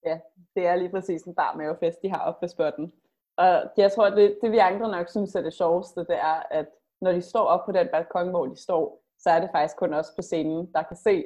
Ja, 0.06 0.18
det 0.54 0.66
er 0.66 0.76
lige 0.76 0.90
præcis 0.90 1.22
en 1.22 1.34
bar 1.34 1.56
mavefest, 1.56 1.98
de 2.02 2.10
har 2.10 2.18
oppe 2.18 2.46
på 2.46 2.48
spotten. 2.50 2.92
Og 3.36 3.62
jeg 3.76 3.92
tror, 3.92 4.10
det, 4.10 4.38
det 4.42 4.52
vi 4.52 4.58
andre 4.58 4.90
nok 4.90 5.10
synes 5.10 5.34
er 5.34 5.42
det 5.42 5.54
sjoveste, 5.54 6.00
det 6.00 6.16
er, 6.16 6.42
at 6.50 6.66
når 7.00 7.12
de 7.12 7.22
står 7.22 7.44
op 7.44 7.66
på 7.66 7.72
den 7.72 7.88
balkon, 7.92 8.28
hvor 8.30 8.46
de 8.46 8.62
står, 8.62 9.04
så 9.18 9.30
er 9.30 9.40
det 9.40 9.50
faktisk 9.52 9.76
kun 9.76 9.94
os 9.94 10.06
på 10.16 10.22
scenen, 10.22 10.72
der 10.74 10.82
kan 10.82 10.96
se, 10.96 11.24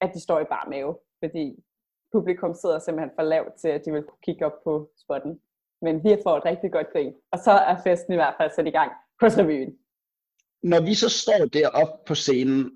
at 0.00 0.10
de 0.14 0.20
står 0.20 0.40
i 0.40 0.44
bar 0.44 0.66
mave. 0.70 0.98
Fordi 1.24 1.56
publikum 2.12 2.54
sidder 2.54 2.78
simpelthen 2.78 3.16
for 3.18 3.22
lavt 3.22 3.54
til, 3.60 3.68
at 3.68 3.82
de 3.84 3.92
vil 3.92 4.02
kunne 4.02 4.24
kigge 4.24 4.46
op 4.46 4.64
på 4.64 4.90
spotten. 5.02 5.40
Men 5.82 6.04
vi 6.04 6.08
har 6.08 6.20
fået 6.22 6.36
et 6.36 6.44
rigtig 6.44 6.72
godt 6.72 6.92
grin. 6.92 7.14
Og 7.32 7.38
så 7.38 7.50
er 7.50 7.76
festen 7.84 8.12
i 8.12 8.16
hvert 8.16 8.34
fald 8.40 8.50
sat 8.50 8.66
i 8.66 8.70
gang 8.70 8.92
på 9.20 9.26
revyen. 9.26 9.78
Når 10.62 10.80
vi 10.80 10.94
så 10.94 11.08
står 11.08 11.44
deroppe 11.52 12.04
på 12.06 12.14
scenen, 12.14 12.70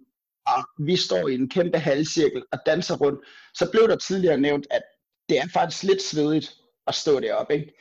og 0.47 0.85
vi 0.87 0.97
står 0.97 1.29
i 1.29 1.35
en 1.35 1.49
kæmpe 1.49 1.79
halvcirkel 1.79 2.45
og 2.53 2.59
danser 2.67 2.97
rundt, 2.97 3.21
så 3.55 3.71
blev 3.71 3.89
der 3.89 3.97
tidligere 3.97 4.41
nævnt, 4.41 4.67
at 4.71 4.83
det 5.29 5.39
er 5.39 5.49
faktisk 5.53 5.83
lidt 5.83 6.03
svedigt 6.03 6.51
at 6.87 6.95
stå 6.95 7.21
deroppe. 7.21 7.55
Ikke? 7.55 7.73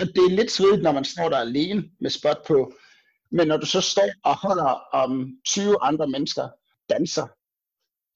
Og 0.00 0.06
det 0.06 0.24
er 0.24 0.36
lidt 0.36 0.50
svedigt, 0.50 0.82
når 0.82 0.92
man 0.92 1.04
står 1.04 1.28
der 1.28 1.36
alene 1.36 1.90
med 2.00 2.10
spot 2.10 2.46
på. 2.46 2.72
Men 3.30 3.48
når 3.48 3.56
du 3.56 3.66
så 3.66 3.80
står 3.80 4.10
og 4.24 4.36
holder 4.36 4.70
om 4.92 5.38
20 5.46 5.76
andre 5.82 6.08
mennesker 6.08 6.48
danser, 6.90 7.26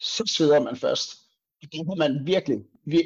så 0.01 0.35
sveder 0.37 0.61
man 0.61 0.77
først. 0.77 1.11
Der 1.63 1.95
man 1.97 2.27
virkelig, 2.27 2.59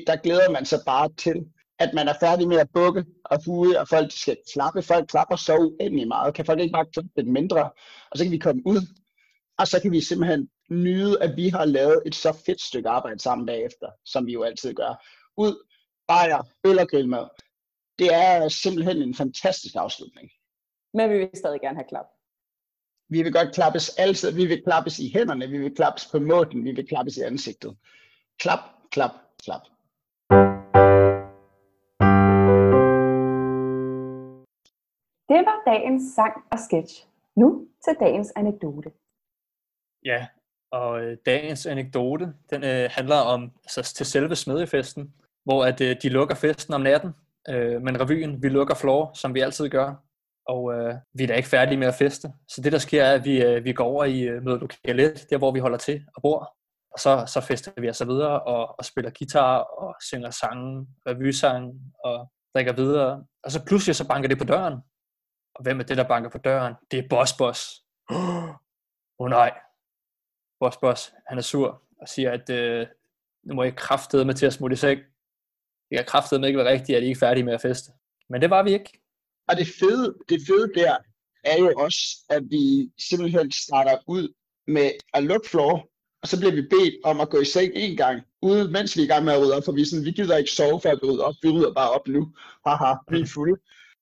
der 0.07 0.17
glæder 0.17 0.51
man 0.51 0.67
sig 0.67 0.79
bare 0.87 1.09
til, 1.17 1.47
at 1.79 1.95
man 1.95 2.09
er 2.09 2.15
færdig 2.21 2.49
med 2.49 2.57
at 2.57 2.71
bukke 2.75 3.05
og 3.25 3.43
fuge, 3.45 3.81
og 3.81 3.89
folk 3.89 4.13
skal 4.13 4.37
klappe. 4.53 4.83
Folk 4.83 5.09
klapper 5.09 5.37
så 5.37 5.57
uendelig 5.57 6.09
meget. 6.09 6.35
Kan 6.35 6.47
folk 6.47 6.61
ikke 6.61 6.73
bare 6.73 6.87
klappe 6.93 7.11
lidt 7.17 7.29
mindre? 7.29 7.71
Og 8.11 8.19
så 8.19 8.25
kan 8.25 8.33
vi 8.33 8.39
komme 8.39 8.63
ud, 8.67 8.81
og 9.59 9.69
så 9.69 9.81
kan 9.81 9.93
vi 9.93 10.01
simpelthen 10.01 10.49
nyde, 10.71 11.23
at 11.23 11.37
vi 11.37 11.49
har 11.49 11.65
lavet 11.65 12.03
et 12.07 12.15
så 12.15 12.33
fedt 12.47 12.61
stykke 12.61 12.89
arbejde 12.89 13.21
sammen 13.21 13.47
bagefter, 13.47 13.89
som 14.05 14.27
vi 14.27 14.33
jo 14.33 14.43
altid 14.43 14.75
gør. 14.75 15.05
Ud, 15.37 15.65
bajer, 16.09 16.43
øl 16.67 16.79
og 16.79 16.89
grillmad. 16.89 17.27
Det 17.99 18.15
er 18.15 18.49
simpelthen 18.49 19.03
en 19.03 19.15
fantastisk 19.15 19.75
afslutning. 19.77 20.31
Men 20.97 21.11
vi 21.11 21.19
vil 21.19 21.31
stadig 21.35 21.61
gerne 21.61 21.77
have 21.77 21.89
klap. 21.89 22.07
Vi 23.09 23.23
vil 23.23 23.33
godt 23.33 23.55
klappes 23.55 23.99
altid. 23.99 24.33
Vi 24.33 24.47
vil 24.47 24.63
klappes 24.63 24.99
i 24.99 25.13
hænderne, 25.15 25.49
vi 25.49 25.59
vil 25.59 25.75
klappes 25.75 26.09
på 26.13 26.19
måten, 26.19 26.65
vi 26.65 26.73
vil 26.73 26.89
klappes 26.89 27.17
i 27.17 27.21
ansigtet. 27.21 27.77
Klap, 28.39 28.59
klap, 28.91 29.11
klap. 29.45 29.61
Det 35.29 35.41
var 35.49 35.57
dagens 35.67 36.03
sang 36.15 36.35
og 36.53 36.59
sketch. 36.59 37.07
Nu 37.37 37.69
til 37.85 37.97
dagens 38.01 38.33
anekdote. 38.37 38.91
Ja, 40.05 40.27
og 40.71 41.01
øh, 41.05 41.17
dagens 41.27 41.67
anekdote, 41.67 42.35
den 42.51 42.65
øh, 42.65 42.91
handler 42.93 43.17
om 43.17 43.51
altså, 43.65 43.95
til 43.95 44.07
selve 44.07 44.37
smedjefesten, 44.37 45.15
hvor 45.45 45.65
at 45.65 45.81
øh, 45.81 45.97
de 46.03 46.09
lukker 46.09 46.35
festen 46.35 46.75
om 46.75 46.81
natten, 46.81 47.11
øh, 47.49 47.83
men 47.83 48.01
revyen, 48.01 48.43
vi 48.43 48.49
lukker 48.49 48.75
floor, 48.75 49.11
som 49.15 49.35
vi 49.35 49.41
altid 49.41 49.69
gør, 49.69 50.06
og 50.49 50.75
øh, 50.75 50.95
vi 51.15 51.23
er 51.23 51.27
da 51.27 51.35
ikke 51.35 51.49
færdige 51.49 51.79
med 51.79 51.87
at 51.87 51.95
feste. 51.95 52.33
Så 52.49 52.61
det 52.61 52.73
der 52.73 52.79
sker 52.79 53.05
er, 53.05 53.15
at 53.15 53.25
vi, 53.25 53.43
øh, 53.43 53.65
vi 53.65 53.73
går 53.73 53.85
over 53.85 54.05
i 54.05 54.21
øh, 54.23 54.43
mødelokale 54.43 55.03
1, 55.03 55.27
der 55.31 55.39
hvor 55.39 55.53
vi 55.53 55.61
holder 55.61 55.79
til 55.79 56.05
og 56.17 56.23
bor, 56.23 56.57
og 56.97 57.01
så, 57.01 57.25
så 57.27 57.41
fester 57.41 57.73
vi 57.81 57.87
altså 57.87 58.05
videre 58.05 58.43
og, 58.43 58.79
og 58.79 58.85
spiller 58.85 59.11
guitar 59.19 59.59
og 59.59 59.95
synger 60.03 60.31
sange, 60.31 60.87
revysange 61.07 61.81
og 62.05 62.33
drikker 62.55 62.73
videre. 62.73 63.25
Og 63.43 63.53
så 63.53 63.65
pludselig 63.65 63.97
så 63.97 64.09
banker 64.09 64.29
det 64.29 64.39
på 64.39 64.45
døren. 64.45 64.75
Og 65.55 65.63
hvem 65.63 65.81
er 65.81 65.85
det, 65.85 65.97
der 65.97 66.09
banker 66.09 66.31
på 66.31 66.39
døren? 66.39 66.75
Det 66.91 66.99
er 66.99 67.09
Boss 67.11 67.33
Boss. 67.33 67.85
Åh 68.11 68.55
oh, 69.19 69.31
nej. 69.31 69.53
Boss 70.61 70.77
Boss, 70.77 71.15
han 71.27 71.39
er 71.39 71.43
sur 71.43 71.83
og 72.01 72.09
siger, 72.09 72.33
at 72.33 72.51
øh, 72.51 72.87
nu 73.45 73.55
må 73.55 73.63
jeg 73.63 73.77
kraftede 73.77 74.25
med 74.25 74.35
til 74.35 74.47
at 74.47 74.53
smutte 74.53 74.75
i 74.75 74.77
seng. 74.77 75.01
Det 75.91 75.99
kan 75.99 76.05
kraftede 76.07 76.41
med 76.41 76.49
ikke 76.49 76.59
være 76.59 76.73
rigtigt, 76.73 76.97
at 76.97 77.03
I 77.03 77.07
ikke 77.07 77.19
er 77.19 77.27
færdige 77.27 77.45
med 77.45 77.55
at 77.55 77.61
feste. 77.61 77.93
Men 78.29 78.43
det 78.43 78.51
var 78.51 78.63
vi 78.63 78.73
ikke. 78.73 79.06
Og 79.49 79.57
det 79.57 79.69
fede, 79.81 80.15
det 80.29 80.41
fede 80.47 80.73
der 80.75 80.97
er 81.45 81.59
jo 81.59 81.73
også, 81.77 81.99
at 82.31 82.43
vi 82.51 82.91
simpelthen 83.09 83.53
starter 83.53 83.99
ud 84.09 84.35
med 84.67 84.91
at 85.15 85.25
lukke 85.25 85.49
floor, 85.49 85.89
og 86.23 86.29
så 86.29 86.39
bliver 86.39 86.55
vi 86.55 86.63
bedt 86.63 86.95
om 87.05 87.21
at 87.21 87.31
gå 87.31 87.41
i 87.41 87.45
seng 87.45 87.73
en 87.75 87.97
gang, 87.97 88.23
uden, 88.43 88.73
mens 88.73 88.97
vi 88.97 89.01
er 89.01 89.05
i 89.05 89.09
gang 89.09 89.25
med 89.25 89.33
at 89.33 89.41
rydde 89.41 89.57
op, 89.57 89.65
for 89.65 89.73
vi, 89.73 89.85
sådan, 89.85 90.05
vi 90.05 90.11
gider 90.11 90.37
ikke 90.37 90.51
sove 90.51 90.81
for 90.81 90.89
at 90.89 91.03
rydde 91.03 91.25
op, 91.25 91.35
vi 91.43 91.49
rydder 91.49 91.75
bare 91.75 91.91
op 91.91 92.09
nu, 92.09 92.33
haha, 92.67 92.95
vi 93.11 93.21
er 93.21 93.27
fulde. 93.27 93.57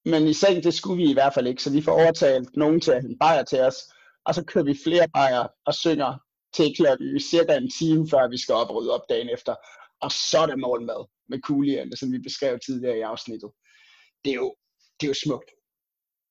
Men 0.04 0.26
i 0.28 0.32
seng, 0.32 0.64
det 0.64 0.74
skulle 0.74 1.02
vi 1.02 1.10
i 1.10 1.12
hvert 1.12 1.34
fald 1.34 1.46
ikke, 1.46 1.62
så 1.62 1.70
vi 1.72 1.82
får 1.82 1.92
overtalt 1.92 2.56
nogen 2.56 2.80
til 2.80 2.90
at 2.90 3.02
hente 3.02 3.16
bajer 3.20 3.42
til 3.42 3.60
os, 3.60 3.76
og 4.24 4.34
så 4.34 4.44
kører 4.44 4.64
vi 4.64 4.78
flere 4.84 5.08
bajer 5.14 5.46
og 5.66 5.74
synger 5.74 6.18
til 6.54 6.74
klokken 6.76 7.20
cirka 7.20 7.56
en 7.56 7.70
time, 7.78 8.08
før 8.10 8.28
vi 8.28 8.38
skal 8.38 8.54
op 8.54 8.70
og 8.70 8.76
rydde 8.76 8.94
op 8.94 9.08
dagen 9.08 9.28
efter. 9.28 9.54
Og 10.00 10.10
så 10.12 10.38
er 10.38 10.46
der 10.46 10.56
morgenmad 10.56 11.08
med 11.28 11.40
kulierne, 11.40 11.96
som 11.96 12.12
vi 12.12 12.18
beskrev 12.18 12.58
tidligere 12.66 12.98
i 12.98 13.00
afsnittet. 13.00 13.50
Det 14.24 14.30
er 14.30 14.34
jo, 14.34 14.54
det 15.00 15.06
er 15.06 15.10
jo 15.10 15.14
smukt. 15.14 15.50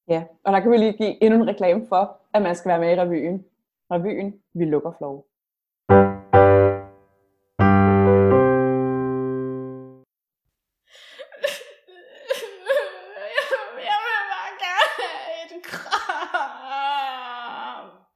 Ja, 0.07 0.23
og 0.43 0.53
der 0.53 0.59
kan 0.59 0.71
vi 0.71 0.77
lige 0.77 0.97
give 0.97 1.23
endnu 1.23 1.41
en 1.41 1.47
reklame 1.47 1.87
for, 1.87 2.21
at 2.33 2.41
man 2.41 2.55
skal 2.55 2.69
være 2.69 2.79
med 2.79 2.91
i 2.97 2.99
revyen. 3.01 3.45
Revyen, 3.91 4.41
vi 4.53 4.65
lukker 4.65 4.91
flow. 4.97 5.23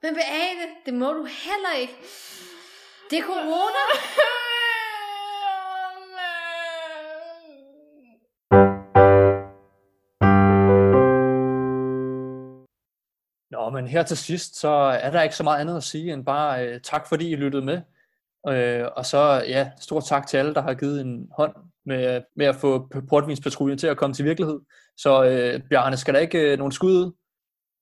Men 0.01 0.13
Beate, 0.15 0.65
det 0.85 0.93
må 0.93 1.13
du 1.13 1.23
heller 1.23 1.73
ikke. 1.81 1.97
Det 3.09 3.17
er 3.19 3.23
corona. 3.23 3.83
Nå, 13.67 13.71
men 13.71 13.87
her 13.87 14.03
til 14.03 14.17
sidst, 14.17 14.59
så 14.59 14.67
er 15.01 15.11
der 15.11 15.21
ikke 15.21 15.35
så 15.35 15.43
meget 15.43 15.61
andet 15.61 15.77
at 15.77 15.83
sige 15.83 16.13
end 16.13 16.25
bare 16.25 16.67
øh, 16.67 16.81
tak, 16.81 17.09
fordi 17.09 17.29
I 17.29 17.35
lyttede 17.35 17.65
med. 17.65 17.81
Øh, 18.47 18.85
og 18.95 19.05
så 19.05 19.43
ja, 19.47 19.71
stor 19.79 19.99
tak 19.99 20.27
til 20.27 20.37
alle, 20.37 20.53
der 20.53 20.61
har 20.61 20.73
givet 20.73 21.01
en 21.01 21.29
hånd 21.37 21.55
med, 21.85 22.21
med 22.35 22.45
at 22.45 22.55
få 22.55 22.89
portvinspatruljen 23.09 23.77
til 23.77 23.87
at 23.87 23.97
komme 23.97 24.13
til 24.13 24.25
virkelighed. 24.25 24.59
Så 24.97 25.23
øh, 25.23 25.61
Bjarne, 25.69 25.97
skal 25.97 26.13
der 26.13 26.19
ikke 26.19 26.51
øh, 26.51 26.57
nogen 26.57 26.71
skud? 26.71 27.11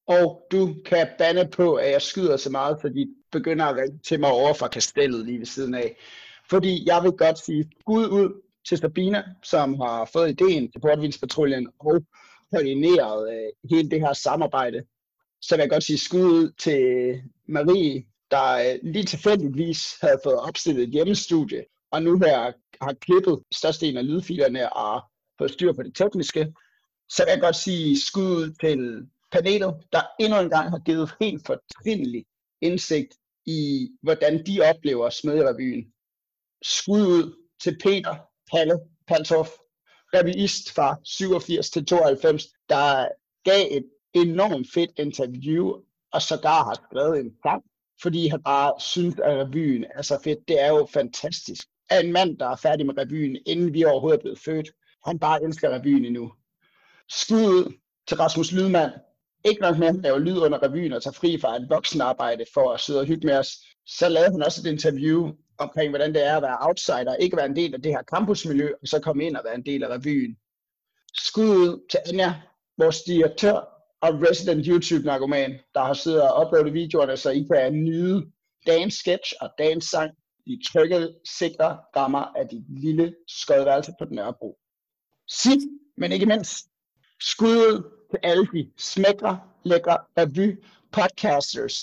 Og 0.07 0.47
du 0.51 0.75
kan 0.85 1.07
bande 1.17 1.49
på, 1.53 1.73
at 1.73 1.91
jeg 1.91 2.01
skyder 2.01 2.37
så 2.37 2.49
meget, 2.49 2.77
fordi 2.81 3.01
de 3.01 3.15
begynder 3.31 3.65
at 3.65 3.75
ringe 3.75 3.99
til 4.07 4.19
mig 4.19 4.31
over 4.31 4.53
fra 4.53 4.67
kastellet 4.67 5.25
lige 5.25 5.39
ved 5.39 5.45
siden 5.45 5.75
af. 5.75 5.97
Fordi 6.49 6.87
jeg 6.87 7.03
vil 7.03 7.11
godt 7.11 7.39
sige 7.39 7.69
skud 7.81 8.07
ud 8.07 8.41
til 8.67 8.77
Sabina, 8.77 9.23
som 9.43 9.79
har 9.79 10.09
fået 10.13 10.29
ideen 10.29 10.71
til 10.71 10.79
portvinspatruljen 10.79 11.67
og 11.79 12.03
koordineret 12.51 13.33
øh, 13.33 13.69
hele 13.69 13.89
det 13.89 13.99
her 13.99 14.13
samarbejde. 14.13 14.83
Så 15.47 15.55
vil 15.55 15.61
jeg 15.61 15.69
godt 15.69 15.83
sige 15.83 15.97
skud 15.97 16.21
ud 16.21 16.51
til 16.51 16.79
Marie, 17.47 18.05
der 18.31 18.73
øh, 18.73 18.79
lige 18.83 19.05
tilfældigvis 19.05 19.79
havde 20.01 20.19
fået 20.23 20.39
opstillet 20.39 20.83
et 20.83 20.89
hjemmestudie, 20.89 21.65
og 21.91 22.03
nu 22.03 22.19
her 22.19 22.51
har 22.81 22.93
klippet 22.93 23.39
størstedelen 23.53 23.97
af 23.97 24.07
lydfilerne 24.07 24.73
og 24.73 25.01
fået 25.37 25.51
styr 25.51 25.73
på 25.73 25.83
det 25.83 25.95
tekniske. 25.95 26.53
Så 27.09 27.23
vil 27.23 27.31
jeg 27.31 27.41
godt 27.41 27.55
sige 27.55 28.01
skud 28.01 28.35
ud 28.35 28.53
til 28.61 29.07
panelet, 29.31 29.73
der 29.93 30.01
endnu 30.19 30.39
en 30.39 30.49
gang 30.49 30.69
har 30.69 30.79
givet 30.79 31.09
helt 31.21 31.45
fortrindelig 31.45 32.25
indsigt 32.61 33.13
i, 33.45 33.89
hvordan 34.01 34.45
de 34.45 34.61
oplever 34.69 35.09
Smedjerevyen. 35.09 35.85
Skud 36.63 37.01
ud 37.01 37.35
til 37.63 37.77
Peter 37.83 38.15
Palle 38.51 38.79
Paltoff, 39.07 39.49
revyist 40.13 40.71
fra 40.71 40.95
87 41.03 41.69
til 41.69 41.85
92, 41.85 42.43
der 42.69 43.07
gav 43.43 43.67
et 43.71 43.85
enormt 44.15 44.67
fedt 44.73 44.91
interview, 44.99 45.71
og 46.13 46.21
sågar 46.21 46.63
har 46.63 46.73
skrevet 46.73 47.19
en 47.19 47.31
sang, 47.43 47.63
fordi 48.01 48.27
han 48.27 48.43
bare 48.43 48.73
synes, 48.79 49.15
at 49.23 49.47
revyen 49.47 49.85
er 49.95 50.01
så 50.01 50.19
fedt. 50.23 50.47
Det 50.47 50.61
er 50.61 50.67
jo 50.67 50.87
fantastisk. 50.93 51.67
At 51.89 52.05
en 52.05 52.11
mand, 52.11 52.37
der 52.37 52.47
er 52.49 52.55
færdig 52.55 52.85
med 52.85 52.97
revyen, 52.97 53.37
inden 53.45 53.73
vi 53.73 53.83
overhovedet 53.83 54.17
er 54.17 54.21
blevet 54.21 54.39
født, 54.39 54.71
han 55.05 55.19
bare 55.19 55.43
elsker 55.43 55.69
revyen 55.69 56.05
endnu. 56.05 56.31
Skud 57.09 57.45
ud 57.45 57.73
til 58.07 58.17
Rasmus 58.17 58.51
Lydmand. 58.51 58.91
Ikke 59.45 59.61
nok 59.61 59.77
med, 59.77 59.87
at 59.87 59.93
han 59.93 60.01
laver 60.01 60.19
lyd 60.19 60.37
under 60.37 60.63
revyen 60.63 60.93
og 60.93 61.03
tager 61.03 61.13
fri 61.13 61.39
fra 61.41 61.55
et 61.55 61.67
voksenarbejde 61.69 62.45
for 62.53 62.71
at 62.71 62.79
sidde 62.79 62.99
og 62.99 63.05
hygge 63.05 63.27
med 63.27 63.37
os. 63.37 63.51
Så 63.85 64.09
lavede 64.09 64.31
han 64.31 64.43
også 64.43 64.61
et 64.61 64.71
interview 64.71 65.31
omkring, 65.57 65.89
hvordan 65.89 66.13
det 66.13 66.27
er 66.27 66.37
at 66.37 66.41
være 66.41 66.57
outsider, 66.61 67.15
ikke 67.15 67.37
være 67.37 67.45
en 67.45 67.55
del 67.55 67.73
af 67.73 67.81
det 67.81 67.91
her 67.91 68.03
campusmiljø, 68.03 68.71
og 68.81 68.87
så 68.87 68.99
komme 68.99 69.25
ind 69.25 69.35
og 69.35 69.41
være 69.45 69.55
en 69.55 69.65
del 69.65 69.83
af 69.83 69.87
revyen. 69.87 70.37
Skud 71.17 71.45
ud 71.45 71.87
til 71.89 71.99
Anja, 72.09 72.33
vores 72.77 73.01
direktør 73.01 73.74
og 74.05 74.21
resident 74.29 74.65
YouTube-narkoman, 74.67 75.59
der 75.75 75.83
har 75.83 75.93
siddet 75.93 76.21
og 76.21 76.45
uploadet 76.45 76.73
videoerne, 76.73 77.17
så 77.17 77.29
I 77.29 77.47
kan 77.51 77.73
nyde 77.73 78.25
dagens 78.67 78.93
sketch 78.93 79.33
og 79.41 79.49
dagens 79.57 79.85
sang 79.85 80.11
i 80.45 80.61
trygge, 80.67 81.09
sikre 81.39 81.79
rammer 81.95 82.19
af 82.19 82.47
dit 82.47 82.81
lille 82.83 83.15
skodværelse 83.27 83.91
på 83.99 84.05
den 84.05 84.15
Nørrebro. 84.15 84.57
Sidst, 85.27 85.67
men 85.97 86.11
ikke 86.11 86.25
mindst, 86.25 86.67
skud 87.21 87.91
til 88.11 88.19
alle 88.23 88.47
de 88.53 88.71
smækre, 88.77 89.39
lækre 89.63 89.97
revy 90.17 90.63
podcasters, 90.91 91.81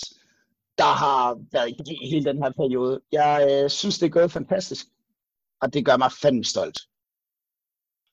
der 0.77 0.93
har 1.03 1.37
været 1.51 1.69
i 1.69 2.07
hele 2.11 2.25
den 2.25 2.43
her 2.43 2.51
periode. 2.51 3.01
Jeg 3.11 3.47
øh, 3.51 3.69
synes, 3.69 3.99
det 3.99 4.05
er 4.05 4.09
gået 4.09 4.31
fantastisk, 4.31 4.85
og 5.61 5.73
det 5.73 5.85
gør 5.85 5.97
mig 5.97 6.11
fandme 6.11 6.43
stolt. 6.43 6.77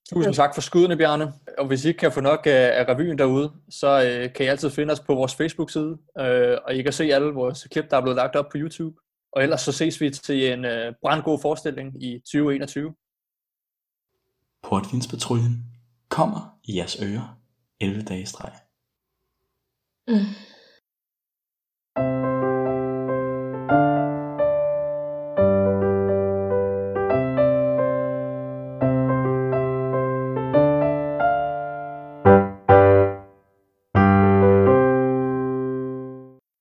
Tusind 0.08 0.34
tak 0.34 0.54
for 0.54 0.60
skuddene, 0.60 0.96
Bjarne. 0.96 1.32
Og 1.58 1.66
hvis 1.66 1.84
I 1.84 1.88
ikke 1.88 1.98
kan 1.98 2.12
få 2.12 2.20
nok 2.20 2.46
af, 2.46 2.72
af 2.80 2.88
revyen 2.88 3.18
derude, 3.18 3.52
så 3.70 4.04
øh, 4.04 4.34
kan 4.34 4.46
I 4.46 4.48
altid 4.48 4.70
finde 4.70 4.92
os 4.92 5.00
på 5.00 5.14
vores 5.14 5.34
Facebook-side, 5.34 5.98
øh, 6.18 6.58
og 6.64 6.74
I 6.74 6.82
kan 6.82 6.92
se 6.92 7.04
alle 7.04 7.32
vores 7.32 7.68
klip, 7.70 7.90
der 7.90 7.96
er 7.96 8.00
blevet 8.00 8.16
lagt 8.16 8.36
op 8.36 8.48
på 8.52 8.58
YouTube. 8.58 8.96
Og 9.32 9.42
ellers 9.42 9.60
så 9.60 9.72
ses 9.72 10.00
vi 10.00 10.10
til 10.10 10.52
en 10.52 10.64
øh, 10.64 10.94
brandgod 11.02 11.38
forestilling 11.42 12.02
i 12.02 12.18
2021. 12.18 12.94
Portvinspatruljen 14.62 15.64
kommer 16.08 16.58
i 16.64 16.76
jeres 16.76 17.02
ører 17.02 17.38
11 17.80 18.02
dage 18.02 18.26
streg. 18.26 18.52
Mm. 20.08 20.49